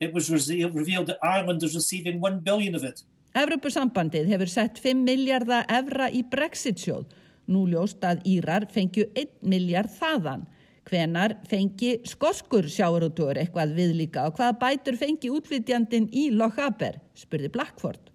it 0.00 0.14
was 0.14 0.30
revealed 0.30 1.06
that 1.06 1.18
Ireland 1.22 1.62
is 1.62 1.74
receiving 1.74 2.20
1 2.20 2.40
billion 2.40 2.74
of 2.74 2.84
it. 2.84 3.04
Evropasambandið 3.36 4.26
hefur 4.32 4.48
sett 4.50 4.80
5 4.82 5.04
miljardar 5.06 5.68
evra 5.70 6.08
í 6.10 6.24
Brexit-sjóð. 6.26 7.04
Nú 7.50 7.66
ljóst 7.70 8.02
að 8.02 8.24
Írar 8.26 8.66
fengju 8.72 9.06
1 9.14 9.44
miljard 9.46 9.92
þaðan. 10.00 10.46
Hvenar 10.88 11.36
fengi 11.46 12.00
skoskur 12.08 12.66
sjáurútur 12.66 13.38
eitthvað 13.38 13.76
viðlíka 13.76 14.24
og 14.26 14.38
hvaða 14.38 14.56
bætur 14.58 14.98
fengi 14.98 15.30
útflytjandin 15.30 16.08
í 16.10 16.30
Lochaber, 16.34 16.98
spurði 17.14 17.52
Blackford. 17.54 18.10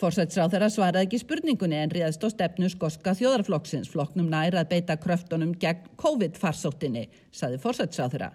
Forsætsráð 0.00 0.54
þeirra 0.54 0.70
svaraði 0.72 1.06
ekki 1.06 1.20
spurningunni 1.20 1.76
en 1.76 1.90
riðast 1.92 2.24
á 2.24 2.28
stefnu 2.32 2.70
skoska 2.72 3.12
þjóðarflokksins 3.18 3.90
flokknum 3.92 4.30
nær 4.32 4.56
að 4.56 4.70
beita 4.72 4.96
kröftunum 4.96 5.52
gegn 5.60 5.90
COVID-farsóttinni, 6.00 7.10
saði 7.30 7.60
forsætsráð 7.60 8.16
þeirra. 8.16 8.30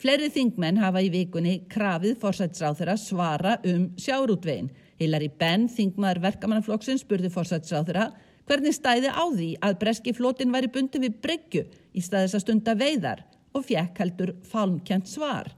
Fleiri 0.00 0.30
þingmenn 0.32 0.80
hafa 0.80 1.02
í 1.04 1.10
vikunni 1.12 1.58
krafið 1.68 2.14
forsætsráð 2.22 2.78
þeirra 2.78 2.96
svara 2.96 3.56
um 3.68 3.90
sjárútvegin. 4.00 4.70
Hilari 5.00 5.28
Benn, 5.28 5.66
þingmaður 5.68 6.22
verkamannaflokksins, 6.24 7.04
spurði 7.04 7.28
forsætsráð 7.32 7.90
þeirra 7.90 8.06
hvernig 8.48 8.74
stæði 8.74 9.12
á 9.12 9.24
því 9.28 9.50
að 9.60 9.76
breski 9.82 10.14
flotin 10.16 10.52
væri 10.54 10.72
bundi 10.72 11.02
við 11.04 11.20
bryggju 11.24 11.66
í 11.92 12.04
staðis 12.04 12.38
að 12.38 12.44
stunda 12.46 12.74
veiðar 12.80 13.24
og 13.52 13.66
fjekk 13.68 14.00
heldur 14.00 14.32
fálmkjent 14.48 15.08
svar. 15.08 15.52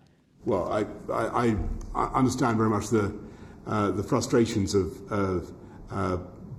Well, 0.44 0.66
I, 0.66 0.82
I, 1.08 1.54
I 1.94 2.08
understand 2.18 2.58
very 2.58 2.68
much 2.70 2.90
the 2.90 3.12
uh, 3.66 3.90
the 3.92 4.02
frustrations 4.02 4.74
of, 4.74 5.00
of 5.12 5.48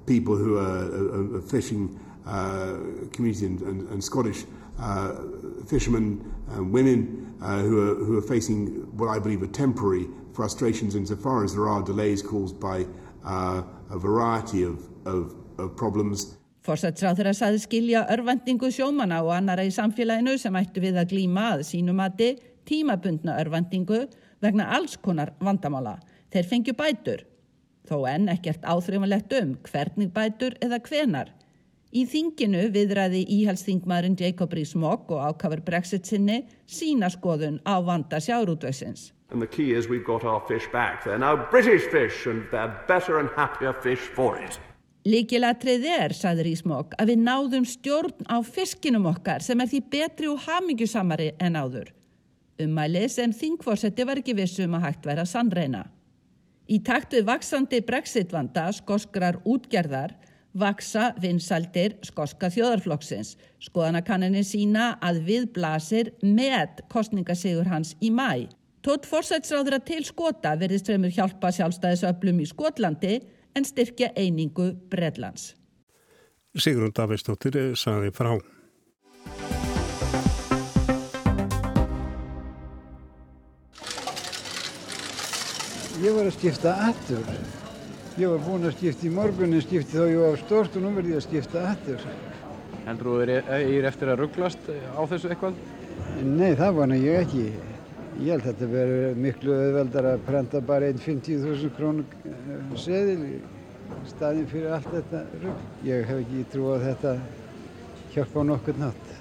people 0.06 0.36
who 0.36 0.58
are, 0.58 1.38
are 1.38 1.42
fishing 1.42 2.00
uh, 2.26 2.78
community 3.12 3.46
and, 3.46 3.62
and, 3.62 3.90
and 3.90 4.04
Scottish 4.04 4.44
uh, 4.44 4.63
fishermen 5.68 6.24
and 6.56 6.72
women 6.74 7.36
uh, 7.42 7.60
who, 7.60 7.80
are, 7.80 7.96
who 7.96 8.18
are 8.18 8.22
facing 8.22 8.68
what 8.98 9.10
I 9.10 9.20
believe 9.20 9.42
are 9.42 9.48
temporary 9.48 10.08
frustrations 10.34 10.96
insofar 10.96 11.44
as 11.44 11.54
there 11.54 11.68
are 11.68 11.82
delays 11.82 12.22
caused 12.22 12.60
by 12.60 12.86
uh, 13.26 13.62
a 13.90 13.98
variety 13.98 14.64
of, 14.64 14.80
of, 15.06 15.36
of 15.58 15.76
problems. 15.76 16.38
Forsætsráð 16.64 17.20
þeirra 17.20 17.34
saði 17.36 17.60
skilja 17.60 18.06
örvendingu 18.14 18.70
sjómana 18.72 19.20
og 19.26 19.34
annara 19.36 19.66
í 19.68 19.72
samfélaginu 19.76 20.38
sem 20.40 20.56
ættu 20.56 20.80
við 20.84 21.00
að 21.02 21.10
glíma 21.12 21.50
að 21.58 21.66
sínumati 21.68 22.30
tímabundna 22.70 23.36
örvendingu 23.42 24.06
vegna 24.44 24.70
alls 24.78 24.96
konar 24.96 25.34
vandamála. 25.44 25.98
Þeir 26.32 26.48
fengju 26.50 26.76
bætur, 26.80 27.26
þó 27.84 28.06
enn 28.08 28.32
ekkert 28.32 28.64
áþreifanlegt 28.64 29.36
um 29.42 29.58
hvernig 29.68 30.14
bætur 30.16 30.56
eða 30.64 30.80
hvenar. 30.88 31.34
Í 31.94 32.08
þinginu 32.10 32.72
viðræði 32.74 33.20
íhalsþingmaðurinn 33.36 34.16
Jacob 34.18 34.54
Rees-Mogg 34.58 35.12
og 35.14 35.20
ákafur 35.30 35.60
Brexit 35.62 36.08
sinni 36.10 36.40
sína 36.66 37.12
skoðun 37.14 37.60
á 37.70 37.78
vanda 37.86 38.18
sjáurútvegsins. 38.18 39.12
And 39.30 39.42
the 39.42 39.48
key 39.48 39.78
is 39.78 39.88
we've 39.90 40.06
got 40.06 40.24
our 40.24 40.42
fish 40.48 40.66
back. 40.74 41.04
They're 41.04 41.20
now 41.20 41.36
British 41.52 41.86
fish 41.94 42.26
and 42.26 42.50
they're 42.50 42.74
better 42.88 43.20
and 43.20 43.30
happier 43.36 43.74
fish 43.74 44.10
for 44.16 44.38
it. 44.42 44.58
Líkilatrið 45.06 45.86
er, 45.86 46.14
saði 46.18 46.48
Rísmokk, 46.48 46.96
að 46.98 47.12
við 47.12 47.24
náðum 47.28 47.66
stjórn 47.68 48.26
á 48.26 48.42
fiskinum 48.42 49.06
okkar 49.12 49.44
sem 49.46 49.60
er 49.62 49.70
því 49.70 49.82
betri 49.94 50.30
og 50.32 50.42
hamingjusamari 50.48 51.34
en 51.44 51.60
áður. 51.60 51.92
Ummæli 52.64 53.06
sem 53.12 53.34
þingforsetti 53.36 54.06
var 54.08 54.22
ekki 54.22 54.38
vissum 54.38 54.74
að 54.80 54.88
hægt 54.88 55.06
væra 55.10 55.26
sannreina. 55.30 55.86
Í 56.72 56.80
takt 56.82 57.14
við 57.14 57.28
vaksandi 57.28 57.84
brexit-vanda 57.86 58.70
skoskrar 58.74 59.42
útgerðar 59.44 60.16
vaksa 60.54 61.12
vinsaldir 61.22 61.98
skoska 62.06 62.50
þjóðarflokksins. 62.54 63.36
Skoðanakanninni 63.64 64.44
sína 64.46 64.94
að 65.04 65.24
við 65.28 65.48
blasir 65.56 66.12
með 66.22 66.84
kostningasigur 66.94 67.70
hans 67.72 67.96
í 68.02 68.12
mæ. 68.14 68.50
Tótt 68.84 69.08
forsætsráður 69.08 69.78
að 69.80 69.86
til 69.88 70.02
skota 70.04 70.58
verðist 70.60 70.90
fremur 70.90 71.14
hjálpa 71.14 71.54
sjálfstæðisöflum 71.56 72.42
í 72.44 72.48
Skotlandi 72.50 73.20
en 73.56 73.68
styrkja 73.68 74.12
einingu 74.20 74.74
Bredlands. 74.92 75.54
Sigrun 76.54 76.92
Davidsdóttir 76.94 77.74
saði 77.80 78.12
frá. 78.14 78.36
Ég 86.04 86.12
var 86.12 86.28
að 86.28 86.36
skipta 86.36 86.74
aftur. 86.90 87.63
Ég 88.14 88.30
var 88.30 88.44
búinn 88.46 88.68
að 88.70 88.76
skipta 88.76 89.08
í 89.08 89.10
morgunin, 89.10 89.62
skipti 89.64 89.98
þá 89.98 90.04
ég 90.06 90.20
var 90.22 90.36
stort 90.38 90.76
og 90.78 90.84
nú 90.84 90.92
verði 90.94 91.16
ég 91.16 91.18
að 91.18 91.24
skipta 91.26 91.64
aftur. 91.72 92.04
Heldur 92.86 93.08
þú 93.08 93.14
að 93.24 93.32
þið 93.48 93.78
er 93.80 93.88
eftir 93.90 94.12
að 94.14 94.20
rugglast 94.20 94.68
á 94.70 95.02
þessu 95.10 95.32
eitthvað? 95.34 95.56
Nei, 96.22 96.52
það 96.60 96.78
vana 96.78 97.00
ég 97.02 97.24
ekki. 97.24 97.46
Ég 98.22 98.36
held 98.36 98.44
að 98.44 98.46
þetta 98.52 98.70
verður 98.76 99.18
miklu 99.26 99.56
auðveldar 99.58 100.10
að 100.12 100.22
prenta 100.28 100.62
bara 100.62 100.92
einn 100.92 101.02
50.000 101.02 101.74
krónu 101.74 102.06
seðil 102.78 103.18
í 103.26 103.34
staðin 104.12 104.46
fyrir 104.52 104.78
allt 104.78 104.94
þetta 104.94 105.24
rugg. 105.42 105.66
Ég 105.90 106.06
hef 106.12 106.22
ekki 106.22 106.46
trú 106.54 106.70
að 106.76 106.86
þetta 106.92 107.16
hjálpa 108.14 108.46
á 108.46 108.50
nokkur 108.52 108.82
nátt. 108.84 109.13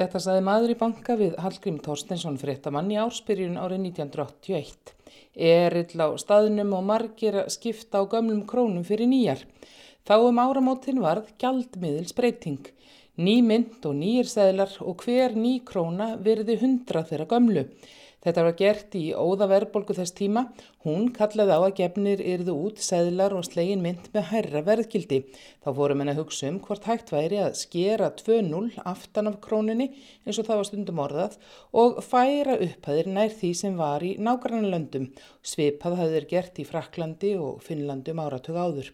Þetta 0.00 0.20
saði 0.24 0.40
maður 0.46 0.70
í 0.72 0.74
banka 0.80 1.14
við 1.20 1.34
Hallgrím 1.44 1.74
Þorstensson 1.84 2.38
fréttamann 2.40 2.86
í 2.88 2.96
ársbyrjun 2.96 3.58
árið 3.60 3.82
1981. 3.90 4.92
Erill 5.36 6.00
á 6.00 6.08
staðnum 6.22 6.70
og 6.78 6.86
margir 6.88 7.36
að 7.42 7.50
skipta 7.52 8.00
á 8.00 8.08
gömlum 8.08 8.46
krónum 8.48 8.86
fyrir 8.88 9.10
nýjar. 9.10 9.42
Þá 10.08 10.14
um 10.30 10.40
áramótin 10.40 11.02
varð 11.04 11.28
gjaldmiðilsbreyting. 11.44 12.70
Ný 13.20 13.34
mynd 13.44 13.84
og 13.84 13.98
nýjir 14.00 14.32
seðlar 14.32 14.72
og 14.80 15.04
hver 15.04 15.36
ný 15.36 15.58
króna 15.68 16.14
verði 16.16 16.56
hundra 16.62 17.04
þeirra 17.04 17.28
gömlu. 17.34 17.66
Þetta 18.20 18.42
var 18.44 18.56
gert 18.58 18.94
í 18.98 19.04
óðaverbolgu 19.16 19.94
þess 19.96 20.12
tíma. 20.12 20.42
Hún 20.84 21.06
kallaði 21.16 21.54
á 21.56 21.60
að 21.60 21.76
gefnir 21.78 22.20
yrðu 22.20 22.52
út 22.66 22.80
seðlar 22.84 23.32
og 23.36 23.46
slegin 23.46 23.80
mynd 23.80 24.10
með 24.12 24.26
hærra 24.28 24.60
verðgildi. 24.66 25.22
Þá 25.64 25.68
fórum 25.78 26.02
henn 26.02 26.12
að 26.12 26.20
hugsa 26.20 26.50
um 26.50 26.58
hvort 26.66 26.88
hægt 26.88 27.12
væri 27.14 27.38
að 27.40 27.56
skera 27.62 28.10
2-0 28.18 28.82
aftan 28.92 29.30
af 29.30 29.38
króninni 29.44 29.86
eins 30.26 30.40
og 30.40 30.48
það 30.50 30.60
var 30.60 30.68
stundum 30.68 31.00
orðað 31.04 31.38
og 31.82 32.02
færa 32.04 32.58
upphæðir 32.66 33.08
nær 33.14 33.32
því 33.38 33.54
sem 33.62 33.80
var 33.80 34.04
í 34.04 34.12
nágrannlöndum. 34.20 35.08
Svipað 35.40 35.96
hafði 36.02 36.18
þeir 36.18 36.28
gert 36.34 36.60
í 36.60 36.68
Fraklandi 36.68 37.32
og 37.40 37.64
Finnlandum 37.64 38.20
áratug 38.20 38.60
áður. 38.60 38.92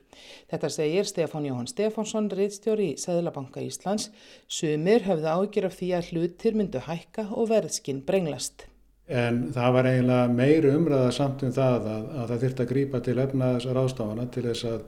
Þetta 0.53 0.71
segir 0.71 1.11
Stefán 1.11 1.51
Jóhann 1.51 1.71
Stefánsson, 1.71 2.31
reittstjóri 2.31 2.93
í 2.93 2.97
Seðlabanka 3.03 3.67
Íslands. 3.67 4.13
Sumir 4.47 5.03
höfðu 5.11 5.35
ágjör 5.35 5.71
af 5.73 5.77
því 5.83 5.93
að 5.99 6.15
hlutir 6.15 6.63
myndu 6.63 6.87
hækka 6.87 7.29
og 7.35 7.51
verðskinn 7.51 8.07
brenglast. 8.07 8.69
En 9.07 9.43
það 9.55 9.75
var 9.77 9.87
eiginlega 9.87 10.31
meiri 10.35 10.71
umræða 10.75 11.11
samt 11.15 11.45
um 11.47 11.53
það 11.55 11.85
að, 11.93 12.07
að 12.11 12.31
það 12.31 12.41
þurfti 12.45 12.65
að 12.65 12.71
grýpa 12.73 13.01
til 13.07 13.19
efnaðsar 13.23 13.79
ástafana 13.85 14.25
til 14.35 14.43
þess 14.49 14.67
að 14.67 14.81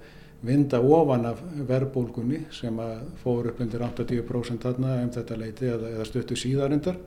vinda 0.48 0.80
ofan 0.82 1.26
af 1.26 1.44
verbulgunni 1.68 2.40
sem 2.54 2.80
að 2.82 2.98
fór 3.22 3.50
upp 3.52 3.62
undir 3.62 3.84
80% 3.86 4.66
þarna 4.66 4.98
um 5.04 5.14
þetta 5.14 5.38
leiti 5.38 5.70
eða, 5.70 5.92
eða 5.94 6.08
stöttu 6.08 6.38
síðarindar. 6.38 6.98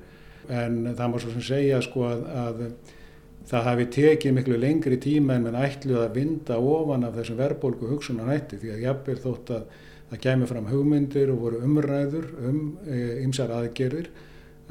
En 0.51 0.81
það 0.95 1.11
má 1.11 1.19
svo 1.19 1.35
sem 1.35 1.45
segja 1.51 1.83
sko 1.83 2.07
að, 2.07 2.25
að 2.45 2.63
það 3.51 3.67
hafi 3.67 3.85
tekið 3.97 4.35
miklu 4.37 4.57
lengri 4.59 4.97
tíma 5.01 5.35
en 5.35 5.47
mann 5.47 5.59
ætluð 5.61 6.03
að 6.05 6.17
vinda 6.17 6.57
ofan 6.63 7.05
af 7.07 7.15
þessum 7.19 7.39
verbulgu 7.39 7.91
hugsunan 7.91 8.31
hætti 8.31 8.59
því 8.61 8.75
að 8.75 8.83
jafnvel 8.85 9.19
þótt 9.25 9.55
að 9.57 9.79
það 10.11 10.23
kemur 10.25 10.51
fram 10.51 10.67
hugmyndir 10.71 11.31
og 11.33 11.43
voru 11.45 11.63
umræður 11.65 12.27
um 12.47 12.59
ymsar 13.23 13.51
e, 13.51 13.61
aðgerðir 13.61 14.11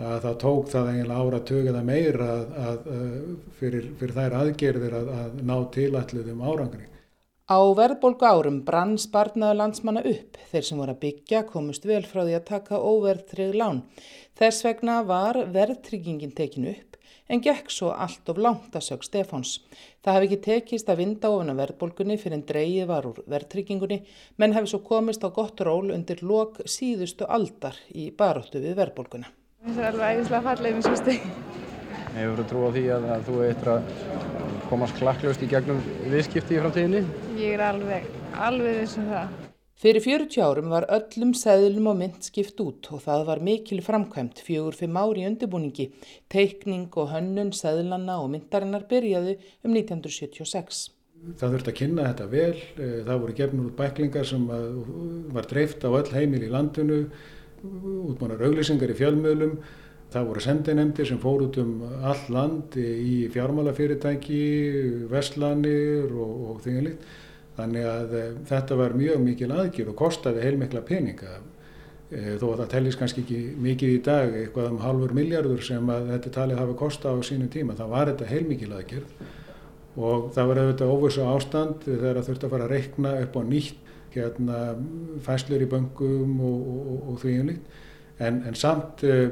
að 0.00 0.20
það 0.24 0.36
tók 0.42 0.70
það 0.72 0.90
eiginlega 0.92 1.24
ára 1.24 1.40
tökjaða 1.50 1.82
meira 1.86 2.28
að, 2.34 2.44
að, 2.66 2.90
fyrir, 3.60 3.90
fyrir 4.00 4.16
þær 4.16 4.36
aðgerðir 4.40 4.96
að, 5.00 5.10
að 5.20 5.42
ná 5.50 5.56
tilalluðum 5.76 6.44
árangri. 6.46 6.86
Á 7.50 7.58
verðbólgu 7.74 8.26
árum 8.30 8.60
brann 8.62 8.94
sparnaðu 9.02 9.56
landsmanna 9.58 10.04
upp. 10.06 10.38
Þeir 10.52 10.66
sem 10.68 10.78
voru 10.78 10.94
að 10.94 11.00
byggja 11.02 11.40
komust 11.48 11.88
vel 11.88 12.04
frá 12.06 12.22
því 12.22 12.36
að 12.38 12.46
taka 12.52 12.78
óverðtrið 12.78 13.56
lán. 13.58 13.80
Þess 14.38 14.62
vegna 14.68 15.00
var 15.08 15.40
verðtryggingin 15.50 16.36
tekinu 16.36 16.70
upp 16.76 16.90
en 17.30 17.42
gekk 17.42 17.70
svo 17.70 17.92
allt 17.94 18.30
of 18.30 18.38
langt 18.42 18.74
að 18.74 18.86
sög 18.88 19.04
Stefáns. 19.06 19.56
Það 20.02 20.16
hefði 20.16 20.28
ekki 20.28 20.40
tekist 20.46 20.90
að 20.90 21.02
vinda 21.02 21.30
ofan 21.30 21.52
að 21.52 21.60
verðbólgunni 21.62 22.18
fyrir 22.18 22.38
en 22.38 22.46
dreyið 22.48 22.88
var 22.90 23.10
úr 23.10 23.20
verðtryggingunni 23.30 24.00
menn 24.42 24.56
hefði 24.56 24.72
svo 24.72 24.82
komist 24.86 25.26
á 25.26 25.30
gott 25.34 25.62
ról 25.66 25.92
undir 25.94 26.24
lok 26.26 26.58
síðustu 26.66 27.28
aldar 27.30 27.78
í 27.94 28.10
baróttu 28.10 28.62
við 28.62 28.78
verðbólguna. 28.82 29.30
Það 29.60 29.78
er 29.82 29.86
alveg 29.90 30.14
æðislega 30.16 30.40
fallið 30.46 30.76
með 30.76 30.86
svo 30.86 30.94
steg. 30.96 31.24
Hefur 32.14 32.38
þú 32.38 32.44
trú 32.48 32.60
á 32.64 32.70
því 32.72 32.82
að, 32.94 33.02
að 33.12 33.24
þú 33.26 33.34
eitthvað 33.44 33.90
að 34.40 34.52
komast 34.70 34.94
klakklaust 34.96 35.42
í 35.44 35.48
gegnum 35.50 35.80
viðskipti 36.08 36.54
í 36.56 36.60
framtíðinni? 36.62 37.00
Ég 37.36 37.56
er 37.58 37.62
alveg, 37.66 38.06
alveg 38.40 38.78
þessum 38.78 39.10
það. 39.10 39.34
Fyrir 39.80 40.04
40 40.06 40.46
árum 40.46 40.72
var 40.72 40.86
öllum 40.96 41.34
seðlum 41.36 41.90
og 41.92 41.98
mynd 41.98 42.24
skipt 42.24 42.62
út 42.64 42.88
og 42.88 43.02
það 43.04 43.24
var 43.28 43.42
mikil 43.50 43.82
framkvæmt 43.84 44.40
fjögur 44.46 44.78
fimm 44.78 44.96
ári 44.96 45.26
undirbúningi. 45.28 45.90
Teikning 46.32 46.88
og 46.96 47.12
hönnun 47.12 47.52
seðlanna 47.56 48.16
og 48.22 48.30
myndarinnar 48.32 48.86
byrjaði 48.88 49.34
um 49.60 49.76
1976. 49.76 50.86
Það 51.36 51.58
þurfti 51.58 51.74
að 51.74 51.78
kynna 51.82 52.08
þetta 52.08 52.30
vel. 52.32 52.56
Eh, 52.80 52.96
það 53.04 53.20
voru 53.26 53.36
gefnur 53.42 53.68
út 53.68 53.76
bæklingar 53.76 54.24
sem 54.24 54.48
var 55.36 55.50
dreift 55.52 55.84
á 55.84 55.92
öll 55.92 56.16
heimil 56.16 56.48
í 56.48 56.48
landinu 56.48 57.02
útmánar 57.62 58.42
auglýsingar 58.46 58.92
í 58.92 58.98
fjölmiðlum. 58.98 59.56
Það 60.10 60.26
voru 60.26 60.42
sendinemdir 60.42 61.06
sem 61.06 61.20
fór 61.22 61.44
út 61.46 61.56
um 61.62 61.84
all 61.86 62.22
land 62.34 62.74
í 62.80 63.28
fjármálafyrirtæki, 63.30 64.40
vestlanir 65.10 66.10
og, 66.10 66.32
og 66.50 66.62
þingarlíkt. 66.64 67.04
Þannig 67.60 67.86
að 67.86 68.14
e, 68.16 68.22
þetta 68.48 68.78
var 68.80 68.96
mjög 68.98 69.22
mikil 69.22 69.50
aðgjör 69.54 69.92
og 69.92 69.98
kostaði 70.00 70.42
heilmikla 70.46 70.82
peninga. 70.86 71.36
E, 72.10 72.38
þó 72.40 72.46
að 72.48 72.62
það 72.62 72.72
tellist 72.72 72.98
kannski 72.98 73.22
ekki 73.22 73.40
mikið 73.68 73.92
í 73.92 74.00
dag, 74.06 74.34
eitthvað 74.40 74.72
um 74.72 74.80
halvur 74.82 75.14
miljardur 75.14 75.62
sem 75.62 75.92
þetta 76.08 76.34
talið 76.40 76.62
hafa 76.64 76.78
kostað 76.80 77.22
á 77.22 77.28
sínum 77.28 77.52
tíma. 77.52 77.78
Það 77.78 77.94
var 77.94 78.10
þetta 78.10 78.32
heilmikil 78.32 78.72
aðgjörð 78.80 79.28
og 80.00 80.28
það 80.34 80.50
var 80.50 80.60
auðvitað 80.62 80.92
óvissu 80.94 81.22
ástand 81.26 81.86
þegar 81.86 82.18
það 82.18 82.26
þurfti 82.28 82.46
að 82.46 82.52
fara 82.54 82.66
að 82.66 82.74
reikna 82.76 83.14
upp 83.24 83.38
á 83.38 83.42
nýtt 83.46 83.89
hérna, 84.16 84.58
fæslur 85.24 85.62
í 85.62 85.68
böngum 85.70 86.40
og, 86.40 86.66
og, 86.74 86.98
og 87.12 87.22
því 87.22 87.36
einlíkt. 87.38 87.78
En, 88.20 88.42
en 88.44 88.56
samt 88.58 89.00
uh, 89.08 89.30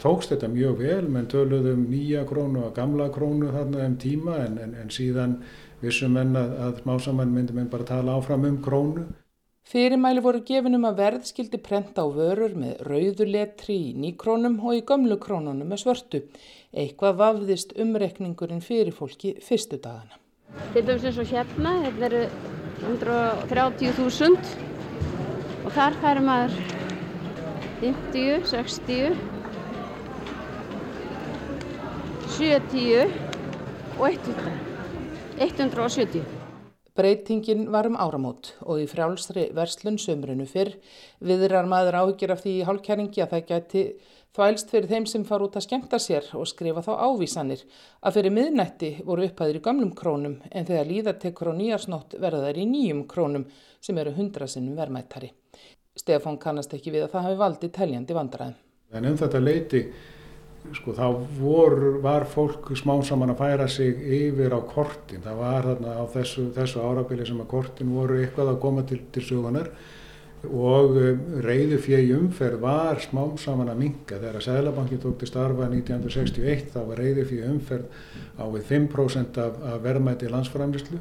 tókst 0.00 0.34
þetta 0.34 0.50
mjög 0.52 0.82
vel, 0.82 1.06
menn 1.08 1.28
töluðum 1.30 1.86
nýja 1.88 2.26
krónu 2.28 2.66
og 2.66 2.74
gamla 2.76 3.08
krónu 3.14 3.48
þarna 3.54 3.86
um 3.88 3.96
tíma 4.00 4.36
en, 4.44 4.58
en, 4.60 4.76
en 4.82 4.92
síðan 4.92 5.38
vissum 5.80 6.12
menn 6.18 6.36
að, 6.36 6.52
að 6.66 6.84
másamann 6.88 7.32
myndi 7.32 7.56
menn 7.56 7.70
bara 7.72 7.88
tala 7.88 8.18
áfram 8.20 8.44
um 8.48 8.60
krónu. 8.64 9.06
Fyrirmæli 9.70 10.22
voru 10.24 10.40
gefin 10.46 10.74
um 10.74 10.86
að 10.88 10.96
verð 10.98 11.26
skildi 11.28 11.60
prenta 11.62 12.02
á 12.02 12.06
vörur 12.10 12.56
með 12.58 12.80
rauðuletri 12.88 13.76
í 13.90 13.92
nýkrónum 14.02 14.56
og 14.64 14.80
í 14.80 14.84
gömlu 14.88 15.18
krónunum 15.22 15.68
með 15.70 15.84
svörtu. 15.84 16.22
Eitthvað 16.74 17.20
vafðist 17.20 17.76
umrekningurinn 17.78 18.64
fyrir 18.64 18.96
fólki 18.96 19.36
fyrstu 19.44 19.78
dagana. 19.78 20.18
Til 20.74 20.82
dæmis 20.82 21.06
eins 21.06 21.20
og 21.22 21.30
hérna, 21.30 21.76
hérna 21.84 22.08
eru 22.08 22.24
130.000 22.80 24.36
og 25.64 25.70
þar 25.74 25.92
færi 26.00 26.22
maður 26.24 26.54
50, 27.80 28.46
60, 28.50 29.16
70 32.36 33.12
og 34.00 34.06
100. 34.08 34.52
170. 35.40 36.24
Breytingin 36.96 37.72
var 37.72 37.86
um 37.88 37.96
áramót 37.96 38.54
og 38.60 38.80
í 38.82 38.86
frjálsri 38.88 39.46
verslun 39.56 39.98
sömrunu 40.00 40.46
fyrr 40.48 40.74
viðrar 41.24 41.68
maður 41.68 41.96
áhyggjur 42.02 42.32
af 42.34 42.42
því 42.42 42.52
í 42.58 42.66
hálkæringi 42.68 43.20
að 43.24 43.30
það 43.34 43.46
gæti 43.52 43.82
þvælst 44.36 44.70
fyrir 44.70 44.90
þeim 44.90 45.06
sem 45.10 45.24
far 45.26 45.42
út 45.44 45.56
að 45.58 45.66
skemta 45.66 45.98
sér 46.02 46.28
og 46.38 46.46
skrifa 46.48 46.84
þá 46.86 46.92
ávísanir 47.08 47.64
að 48.00 48.16
fyrir 48.18 48.34
miðnætti 48.36 48.90
voru 49.06 49.26
upphæðir 49.26 49.58
í 49.58 49.64
gamlum 49.64 49.90
krónum 49.98 50.38
en 50.50 50.68
þegar 50.68 50.88
líðartekur 50.90 51.50
á 51.50 51.54
nýjarsnótt 51.58 52.16
verða 52.22 52.46
þær 52.46 52.62
í 52.62 52.68
nýjum 52.70 53.02
krónum 53.10 53.48
sem 53.80 53.98
eru 53.98 54.14
hundrasinnum 54.14 54.78
vermættari. 54.78 55.32
Stefán 55.98 56.38
kannast 56.38 56.74
ekki 56.76 56.94
við 56.94 57.08
að 57.08 57.12
það 57.16 57.26
hafi 57.26 57.42
valdið 57.42 57.76
teljandi 57.76 58.16
vandræðum. 58.16 58.56
En 58.94 59.06
um 59.10 59.18
þetta 59.18 59.42
leiti 59.42 59.84
sko 60.76 60.92
þá 60.94 61.06
vor, 61.40 61.76
var 62.04 62.26
fólk 62.28 62.68
smá 62.78 62.92
saman 63.06 63.32
að 63.32 63.40
færa 63.40 63.68
sig 63.70 63.96
yfir 64.20 64.54
á 64.54 64.60
kortin. 64.68 65.22
Það 65.24 65.40
var 65.40 65.68
þarna 65.70 65.94
á 65.96 66.04
þessu, 66.14 66.50
þessu 66.54 66.84
árabili 66.84 67.26
sem 67.26 67.40
að 67.40 67.50
kortin 67.50 67.94
voru 67.94 68.20
eitthvað 68.20 68.52
að 68.54 68.60
koma 68.62 68.84
til, 68.86 69.00
til 69.10 69.24
sögunar 69.24 69.72
og 70.48 70.94
reyðu 71.44 71.78
fjegi 71.84 72.14
umferð 72.16 72.62
var 72.62 73.00
smá 73.02 73.22
saman 73.40 73.68
að 73.68 73.82
minga. 73.82 74.20
Þegar 74.20 74.44
Sælabanki 74.44 75.00
tók 75.00 75.18
til 75.20 75.28
starfa 75.28 75.66
1961 75.68 76.70
þá 76.72 76.78
var 76.88 77.02
reyðu 77.02 77.26
fjegi 77.28 77.50
umferð 77.50 77.90
á 78.40 78.44
við 78.48 78.64
5% 78.70 79.42
af, 79.42 79.58
af 79.72 79.82
verðmæti 79.84 80.30
landsframlislu. 80.32 81.00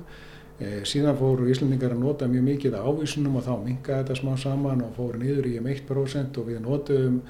E, 0.59 0.81
síðan 0.83 1.15
fóru 1.15 1.47
Íslandingar 1.47 1.95
að 1.95 2.03
nota 2.03 2.27
mjög 2.27 2.45
mikið 2.49 2.75
ávísunum 2.83 3.39
og 3.39 3.45
þá 3.47 3.53
minga 3.63 4.01
þetta 4.01 4.19
smá 4.19 4.33
saman 4.41 4.83
og 4.83 4.91
fóru 4.97 5.21
niður 5.21 5.47
í 5.47 5.55
um 5.61 5.71
1% 5.71 6.41
og 6.41 6.49
við 6.49 6.59
notuðum 6.65 7.21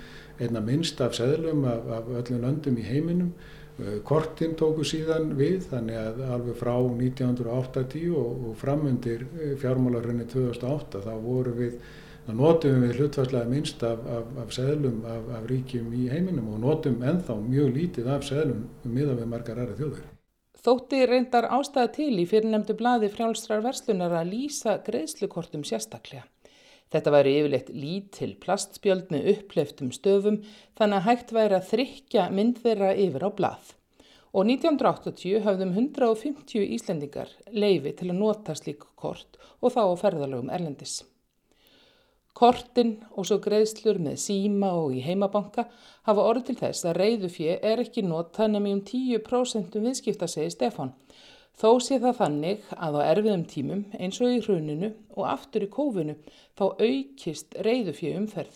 einna 0.42 0.64
minnst 0.66 1.02
af 1.06 1.14
seðlum 1.14 1.62
af, 1.70 1.86
af 2.00 2.10
öllum 2.24 2.42
löndum 2.48 2.80
í 2.82 2.88
heiminum. 2.90 3.36
Kortin 4.04 4.56
tóku 4.60 4.84
síðan 4.88 5.34
við 5.40 5.70
þannig 5.70 5.98
að 6.00 6.22
alveg 6.36 6.60
frá 6.60 6.74
1980 6.76 8.12
og, 8.20 8.46
og 8.50 8.60
framundir 8.60 9.26
fjármálarunni 9.62 10.28
2008 10.30 11.04
þá 11.06 11.12
voru 11.24 11.54
við, 11.56 11.78
þá 12.28 12.32
notum 12.42 12.84
við 12.84 13.00
hlutvarslega 13.00 13.52
minnst 13.52 13.84
af, 13.88 14.02
af, 14.18 14.32
af 14.44 14.56
seðlum 14.56 15.04
af, 15.08 15.30
af 15.40 15.50
ríkjum 15.52 15.94
í 15.96 16.10
heiminum 16.12 16.52
og 16.56 16.64
notum 16.66 17.00
ennþá 17.00 17.38
mjög 17.46 17.76
lítið 17.78 18.10
af 18.16 18.26
seðlum 18.28 18.66
miða 18.84 19.16
við 19.20 19.30
margar 19.32 19.64
aðra 19.64 19.78
þjóður. 19.80 20.08
Þótti 20.60 21.06
reyndar 21.08 21.48
ástæða 21.56 21.94
til 21.96 22.12
í 22.20 22.26
fyrirnemdu 22.28 22.76
blaði 22.76 23.08
frjálstrar 23.14 23.64
verslunar 23.64 24.18
að 24.20 24.34
lýsa 24.34 24.76
greiðslukortum 24.84 25.64
sérstaklega. 25.64 26.26
Þetta 26.90 27.14
væri 27.14 27.34
yfirleitt 27.40 27.68
lítil 27.74 28.32
plastspjöld 28.42 29.12
með 29.14 29.28
uppleiftum 29.36 29.92
stöfum 29.94 30.40
þannig 30.80 30.98
að 30.98 31.06
hægt 31.10 31.34
væri 31.36 31.58
að 31.60 31.68
þrykja 31.74 32.26
mynd 32.34 32.64
þeirra 32.64 32.96
yfir 32.98 33.26
á 33.26 33.30
blað. 33.38 33.76
Og 34.34 34.46
1980 34.46 35.46
hafðum 35.46 35.76
150 35.78 36.66
Íslendingar 36.76 37.32
leifi 37.54 37.94
til 37.98 38.10
að 38.10 38.20
nota 38.22 38.58
slík 38.58 38.86
kort 38.98 39.40
og 39.62 39.74
þá 39.74 39.82
á 39.86 40.02
ferðalögum 40.02 40.52
erlendis. 40.54 41.00
Kortin 42.40 42.94
og 43.18 43.26
svo 43.28 43.40
greiðslur 43.44 43.98
með 44.00 44.20
síma 44.22 44.70
og 44.80 44.94
í 44.96 45.02
heimabanka 45.04 45.66
hafa 46.08 46.28
orð 46.30 46.46
til 46.48 46.56
þess 46.62 46.86
að 46.88 47.02
reyðufjö 47.02 47.58
er 47.72 47.82
ekki 47.84 48.06
notað 48.06 48.54
nefnum 48.54 48.78
um 48.78 48.86
10% 48.86 49.76
viðskipta 49.84 50.30
segi 50.30 50.54
Stefán. 50.54 50.94
Þó 51.60 51.72
sé 51.84 51.98
það 52.00 52.20
þannig 52.22 52.68
að 52.72 52.96
á 52.96 53.02
erfiðum 53.04 53.42
tímum 53.52 53.82
eins 54.00 54.22
og 54.24 54.32
í 54.32 54.40
hruninu 54.46 54.94
og 55.18 55.26
aftur 55.28 55.66
í 55.66 55.68
kófunu 55.74 56.16
þá 56.56 56.64
aukist 56.80 57.58
reyðufjö 57.68 58.14
umferð. 58.16 58.54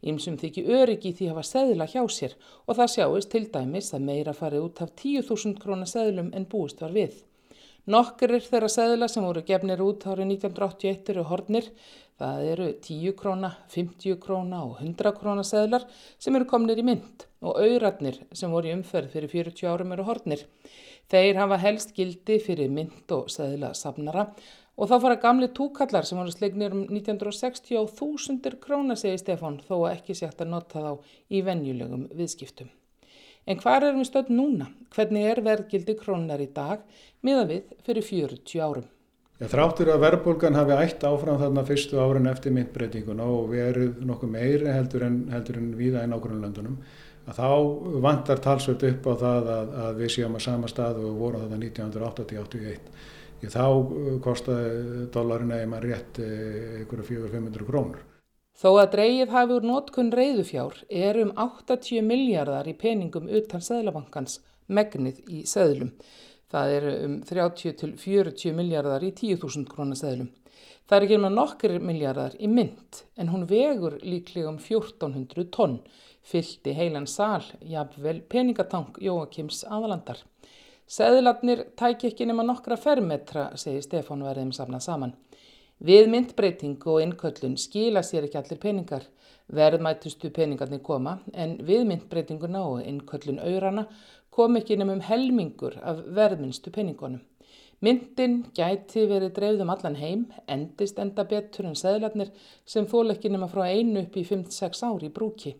Ímsum 0.00 0.38
þykji 0.40 0.64
öryggi 0.78 1.12
því 1.18 1.28
hafa 1.34 1.44
seðla 1.44 1.88
hjá 1.92 2.00
sér 2.08 2.36
og 2.64 2.78
það 2.78 2.92
sjáist 2.94 3.32
til 3.34 3.44
dæmis 3.52 3.92
að 3.92 4.06
meira 4.08 4.32
farið 4.38 4.70
út 4.70 4.80
af 4.86 4.94
10.000 5.02 5.60
krónar 5.60 5.90
seðlum 5.90 6.32
en 6.32 6.48
búist 6.48 6.80
var 6.80 6.96
við. 6.96 7.18
Nokkur 7.92 8.32
er 8.38 8.42
þeirra 8.42 8.72
seðla 8.72 9.06
sem 9.12 9.22
voru 9.28 9.44
gefnir 9.46 9.84
út 9.84 10.08
árið 10.08 10.32
1981 10.32 11.12
eru 11.12 11.26
hornir. 11.28 11.68
Það 12.16 12.44
eru 12.48 12.66
10 12.80 13.12
króna, 13.18 13.50
50 13.68 14.16
króna 14.22 14.62
og 14.64 14.78
100 14.80 15.12
króna 15.18 15.42
seðlar 15.44 15.82
sem 16.16 16.36
eru 16.38 16.46
komnir 16.48 16.80
í 16.80 16.84
mynd 16.86 17.26
og 17.44 17.58
auðratnir 17.60 18.22
sem 18.32 18.52
voru 18.52 18.70
í 18.70 18.76
umferð 18.76 19.12
fyrir 19.12 19.32
40 19.34 19.68
árum 19.68 19.92
eru 19.92 20.06
hornir. 20.08 20.46
Þeir 21.12 21.42
hafa 21.42 21.58
helst 21.60 21.92
gildi 21.98 22.38
fyrir 22.40 22.72
mynd 22.72 23.12
og 23.12 23.28
seðla 23.30 23.74
safnara 23.76 24.30
og 24.76 24.88
þá 24.88 24.96
fara 25.04 25.20
gamli 25.20 25.50
túkallar 25.52 26.08
sem 26.08 26.16
voru 26.16 26.32
slegnir 26.32 26.72
um 26.72 26.86
1960 26.88 27.76
á 27.76 27.84
þúsundir 27.84 28.56
króna, 28.64 28.96
segi 28.96 29.20
Stefán, 29.20 29.60
þó 29.68 29.84
að 29.84 29.92
ekki 29.98 30.16
sé 30.16 30.30
hægt 30.30 30.40
að 30.40 30.52
nota 30.56 30.82
þá 30.88 30.92
í 31.28 31.44
venjulegum 31.44 32.08
viðskiptum. 32.16 32.72
En 33.46 33.60
hvað 33.60 33.90
erum 33.90 34.00
við 34.00 34.08
stöld 34.08 34.32
núna? 34.32 34.72
Hvernig 34.96 35.30
er 35.30 35.44
verðgildi 35.44 36.00
krónar 36.00 36.40
í 36.40 36.48
dag 36.48 36.80
miða 37.20 37.44
við 37.52 37.74
fyrir 37.84 38.08
40 38.08 38.64
árum? 38.64 38.92
Ja, 39.36 39.50
þráttur 39.52 39.90
að 39.92 40.00
verðbólgan 40.00 40.56
hafi 40.56 40.76
ætt 40.80 41.02
áfram 41.04 41.36
þarna 41.42 41.64
fyrstu 41.68 41.98
árin 42.00 42.30
eftir 42.30 42.54
myndbreytinguna 42.56 43.26
og 43.28 43.50
við 43.50 43.66
erum 43.66 44.06
nokkuð 44.08 44.32
meiri 44.32 44.70
heldur 44.72 45.04
en, 45.04 45.18
heldur 45.28 45.58
en 45.60 45.74
viða 45.76 46.06
í 46.06 46.08
nákvæmlandunum 46.08 46.78
að 47.26 47.40
þá 47.40 47.50
vantar 48.06 48.40
talsvöld 48.40 48.86
upp 48.88 49.10
á 49.10 49.14
það 49.20 49.50
að, 49.52 49.76
að 49.84 50.00
við 50.00 50.12
séum 50.14 50.38
að 50.38 50.44
sama 50.46 50.70
stað 50.72 51.02
og 51.04 51.20
vorum 51.20 51.44
þetta 51.44 51.60
1980-81. 51.90 52.90
Þá 53.46 53.64
kostaði 54.24 55.06
dólarin 55.12 55.52
eða 55.52 55.70
maður 55.70 55.90
rétt 55.90 56.20
einhverju 56.24 57.08
400-500 57.10 57.68
krónur. 57.68 58.04
Þó 58.56 58.70
að 58.80 58.92
dreigið 58.94 59.32
hafi 59.34 59.52
úr 59.58 59.66
nótkun 59.68 60.12
reyðufjár 60.16 60.78
er 60.88 61.18
um 61.20 61.34
80 61.36 62.06
miljardar 62.06 62.70
í 62.70 62.72
peningum 62.78 63.28
utan 63.28 63.60
Sæðlabankans 63.60 64.40
megnið 64.72 65.20
í 65.28 65.42
seðlum. 65.44 65.92
Það 66.52 66.72
eru 66.76 66.90
um 67.04 67.14
30-40 67.26 68.54
miljardar 68.54 69.02
í 69.02 69.12
10.000 69.12 69.66
krónar 69.70 69.98
seðlum. 69.98 70.28
Það 70.86 70.96
er 70.96 71.04
ekki 71.06 71.18
um 71.18 71.26
að 71.26 71.36
nokkur 71.40 71.72
miljardar 71.82 72.36
í 72.38 72.48
mynd 72.50 73.00
en 73.18 73.32
hún 73.32 73.48
vegur 73.50 73.98
líklega 74.02 74.52
um 74.52 74.60
1400 74.62 75.48
tonn 75.56 75.80
fyllt 76.26 76.66
í 76.66 76.74
heilan 76.74 77.08
sal, 77.10 77.42
jafnvel 77.62 78.20
peningatank 78.30 79.00
Jóakims 79.02 79.64
aðalandar. 79.66 80.22
Seðlarnir 80.86 81.64
tæki 81.78 82.12
ekki 82.12 82.28
nema 82.30 82.44
nokkra 82.46 82.78
fermetra, 82.78 83.48
segir 83.58 83.82
Stefán 83.82 84.22
verðum 84.22 84.52
safnað 84.54 84.84
saman. 84.86 85.14
Við 85.82 86.06
myndbreytingu 86.08 86.92
og 86.94 87.02
innköllun 87.02 87.58
skila 87.60 88.00
sér 88.06 88.28
ekki 88.28 88.38
allir 88.40 88.60
peningar. 88.62 89.02
Verðmætustu 89.52 90.30
peningarnir 90.34 90.80
koma 90.82 91.18
en 91.34 91.58
við 91.66 91.84
myndbreytinguna 91.90 92.62
og 92.66 92.86
innköllun 92.86 93.42
aurana 93.42 93.84
kom 94.36 94.60
ekki 94.60 94.76
nema 94.76 94.96
um 94.96 95.02
helmingur 95.04 95.78
af 95.82 96.04
verðminstu 96.16 96.72
peningunum. 96.74 97.22
Myndin 97.84 98.38
gæti 98.56 99.04
verið 99.08 99.34
dreifðum 99.36 99.70
allan 99.72 99.98
heim, 100.00 100.24
endist 100.48 100.96
enda 101.00 101.26
betur 101.28 101.68
en 101.68 101.76
seðlarnir 101.76 102.30
sem 102.64 102.88
fól 102.88 103.12
ekki 103.12 103.28
nema 103.32 103.50
frá 103.52 103.66
einu 103.68 104.00
upp 104.06 104.16
í 104.16 104.24
5-6 104.24 104.84
ári 104.88 105.10
í 105.10 105.12
brúki. 105.12 105.52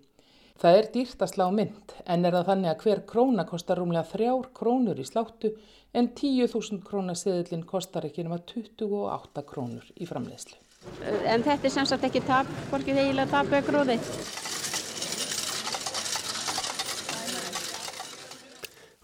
Það 0.56 0.78
er 0.78 0.86
dýrt 0.94 1.20
að 1.20 1.32
slá 1.34 1.44
mynd 1.52 1.92
en 2.08 2.24
er 2.24 2.32
það 2.38 2.46
þannig 2.50 2.70
að 2.70 2.84
hver 2.86 3.02
króna 3.10 3.44
kostar 3.48 3.80
rúmlega 3.80 4.08
þrjár 4.14 4.48
krónur 4.56 5.02
í 5.02 5.04
sláttu 5.04 5.52
en 5.92 6.08
10.000 6.16 6.80
krónaseðlinn 6.86 7.66
kostar 7.68 8.08
ekki 8.08 8.24
nema 8.24 8.40
28 8.48 9.44
krónur 9.50 9.92
í 10.00 10.08
framleiðslu. 10.08 10.56
En 11.28 11.44
þetta 11.44 11.68
er 11.68 11.74
sem 11.74 11.88
sagt 11.88 12.08
ekki 12.08 12.24
tap, 12.24 12.48
hvorkið 12.70 13.02
eiginlega 13.02 13.32
tap 13.34 13.52
eða 13.52 13.66
gróði. 13.68 14.00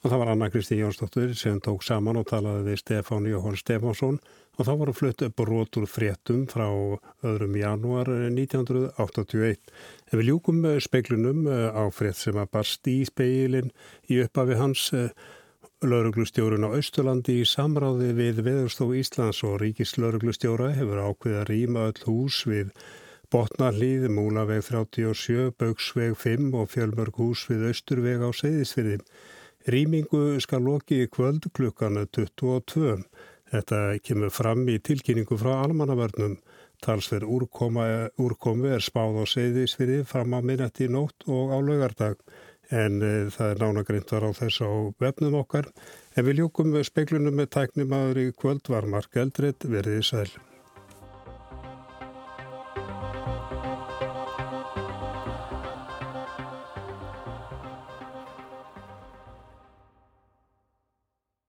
Og 0.02 0.10
það 0.10 0.18
var 0.18 0.30
Anna 0.32 0.48
Kristi 0.50 0.76
Jónsdóttur 0.80 1.34
sem 1.38 1.60
tók 1.62 1.84
saman 1.86 2.18
og 2.18 2.26
talaði 2.26 2.72
við 2.72 2.80
Stefán 2.80 3.26
Jóhann 3.30 3.58
Stefánsson 3.58 4.16
og 4.58 4.66
þá 4.66 4.72
voru 4.80 4.94
flutt 4.98 5.22
upp 5.22 5.36
brot 5.38 5.76
úr 5.78 5.86
fréttum 5.86 6.40
frá 6.50 6.66
öðrum 7.22 7.54
janúar 7.60 8.10
1981. 8.10 9.60
En 10.10 10.18
við 10.18 10.26
ljúkum 10.26 10.64
speiklunum 10.82 11.46
á 11.46 11.86
frétt 11.94 12.18
sem 12.18 12.34
að 12.34 12.50
barst 12.58 12.90
í 12.90 12.98
speilin 13.06 13.70
í 14.10 14.18
uppafi 14.24 14.58
hans 14.58 14.88
lauruglustjórun 15.86 16.66
á 16.66 16.74
Östurlandi 16.78 17.40
í 17.42 17.46
samráði 17.48 18.10
við 18.18 18.42
Veðurstof 18.46 18.90
Íslands 18.98 19.42
og 19.46 19.60
Ríkislauruglustjóra 19.62 20.72
hefur 20.76 20.98
ákveð 21.02 21.38
að 21.40 21.46
rýma 21.50 21.86
öll 21.90 22.02
hús 22.06 22.42
við 22.50 22.74
Botnarlíð, 23.32 24.08
Múlaveg 24.12 24.66
37, 24.66 25.54
Bauksveg 25.58 26.18
5 26.20 26.50
og 26.58 26.68
Fjölmörg 26.74 27.16
hús 27.22 27.46
við 27.48 27.70
Östurveg 27.70 28.20
á 28.20 28.28
Seyðisfyrði. 28.34 28.98
Rýmingu 29.70 30.40
skal 30.42 30.64
loki 30.66 31.04
í 31.04 31.08
kvöld 31.10 31.46
klukkanu 31.54 32.08
22. 32.10 32.96
Þetta 33.52 33.78
kemur 34.02 34.32
fram 34.34 34.64
í 34.66 34.80
tilkynningu 34.82 35.38
frá 35.38 35.52
almannavörnum. 35.60 36.38
Talsverð 36.82 37.30
úrkomi 37.30 38.72
er 38.74 38.82
spáð 38.82 39.22
á 39.22 39.24
Seyðisfyrði 39.30 40.02
fram 40.08 40.34
á 40.34 40.42
minnætti 40.42 40.88
nótt 40.90 41.28
og 41.30 41.54
á 41.54 41.58
laugardag. 41.62 42.18
En 42.74 43.02
e, 43.04 43.12
það 43.30 43.50
er 43.52 43.60
nánagrindar 43.62 44.26
á 44.26 44.30
þess 44.34 44.64
á 44.66 44.70
vefnum 44.98 45.38
okkar. 45.44 45.70
En 46.16 46.26
við 46.26 46.42
ljúkum 46.42 46.74
speiklunum 46.82 47.38
með 47.38 47.52
tæknimaður 47.58 48.24
í 48.24 48.30
kvöld 48.34 48.72
var 48.72 48.88
Mark 48.90 49.14
Eldred 49.14 49.62
verið 49.62 50.00
í 50.00 50.08
sæl. 50.10 50.30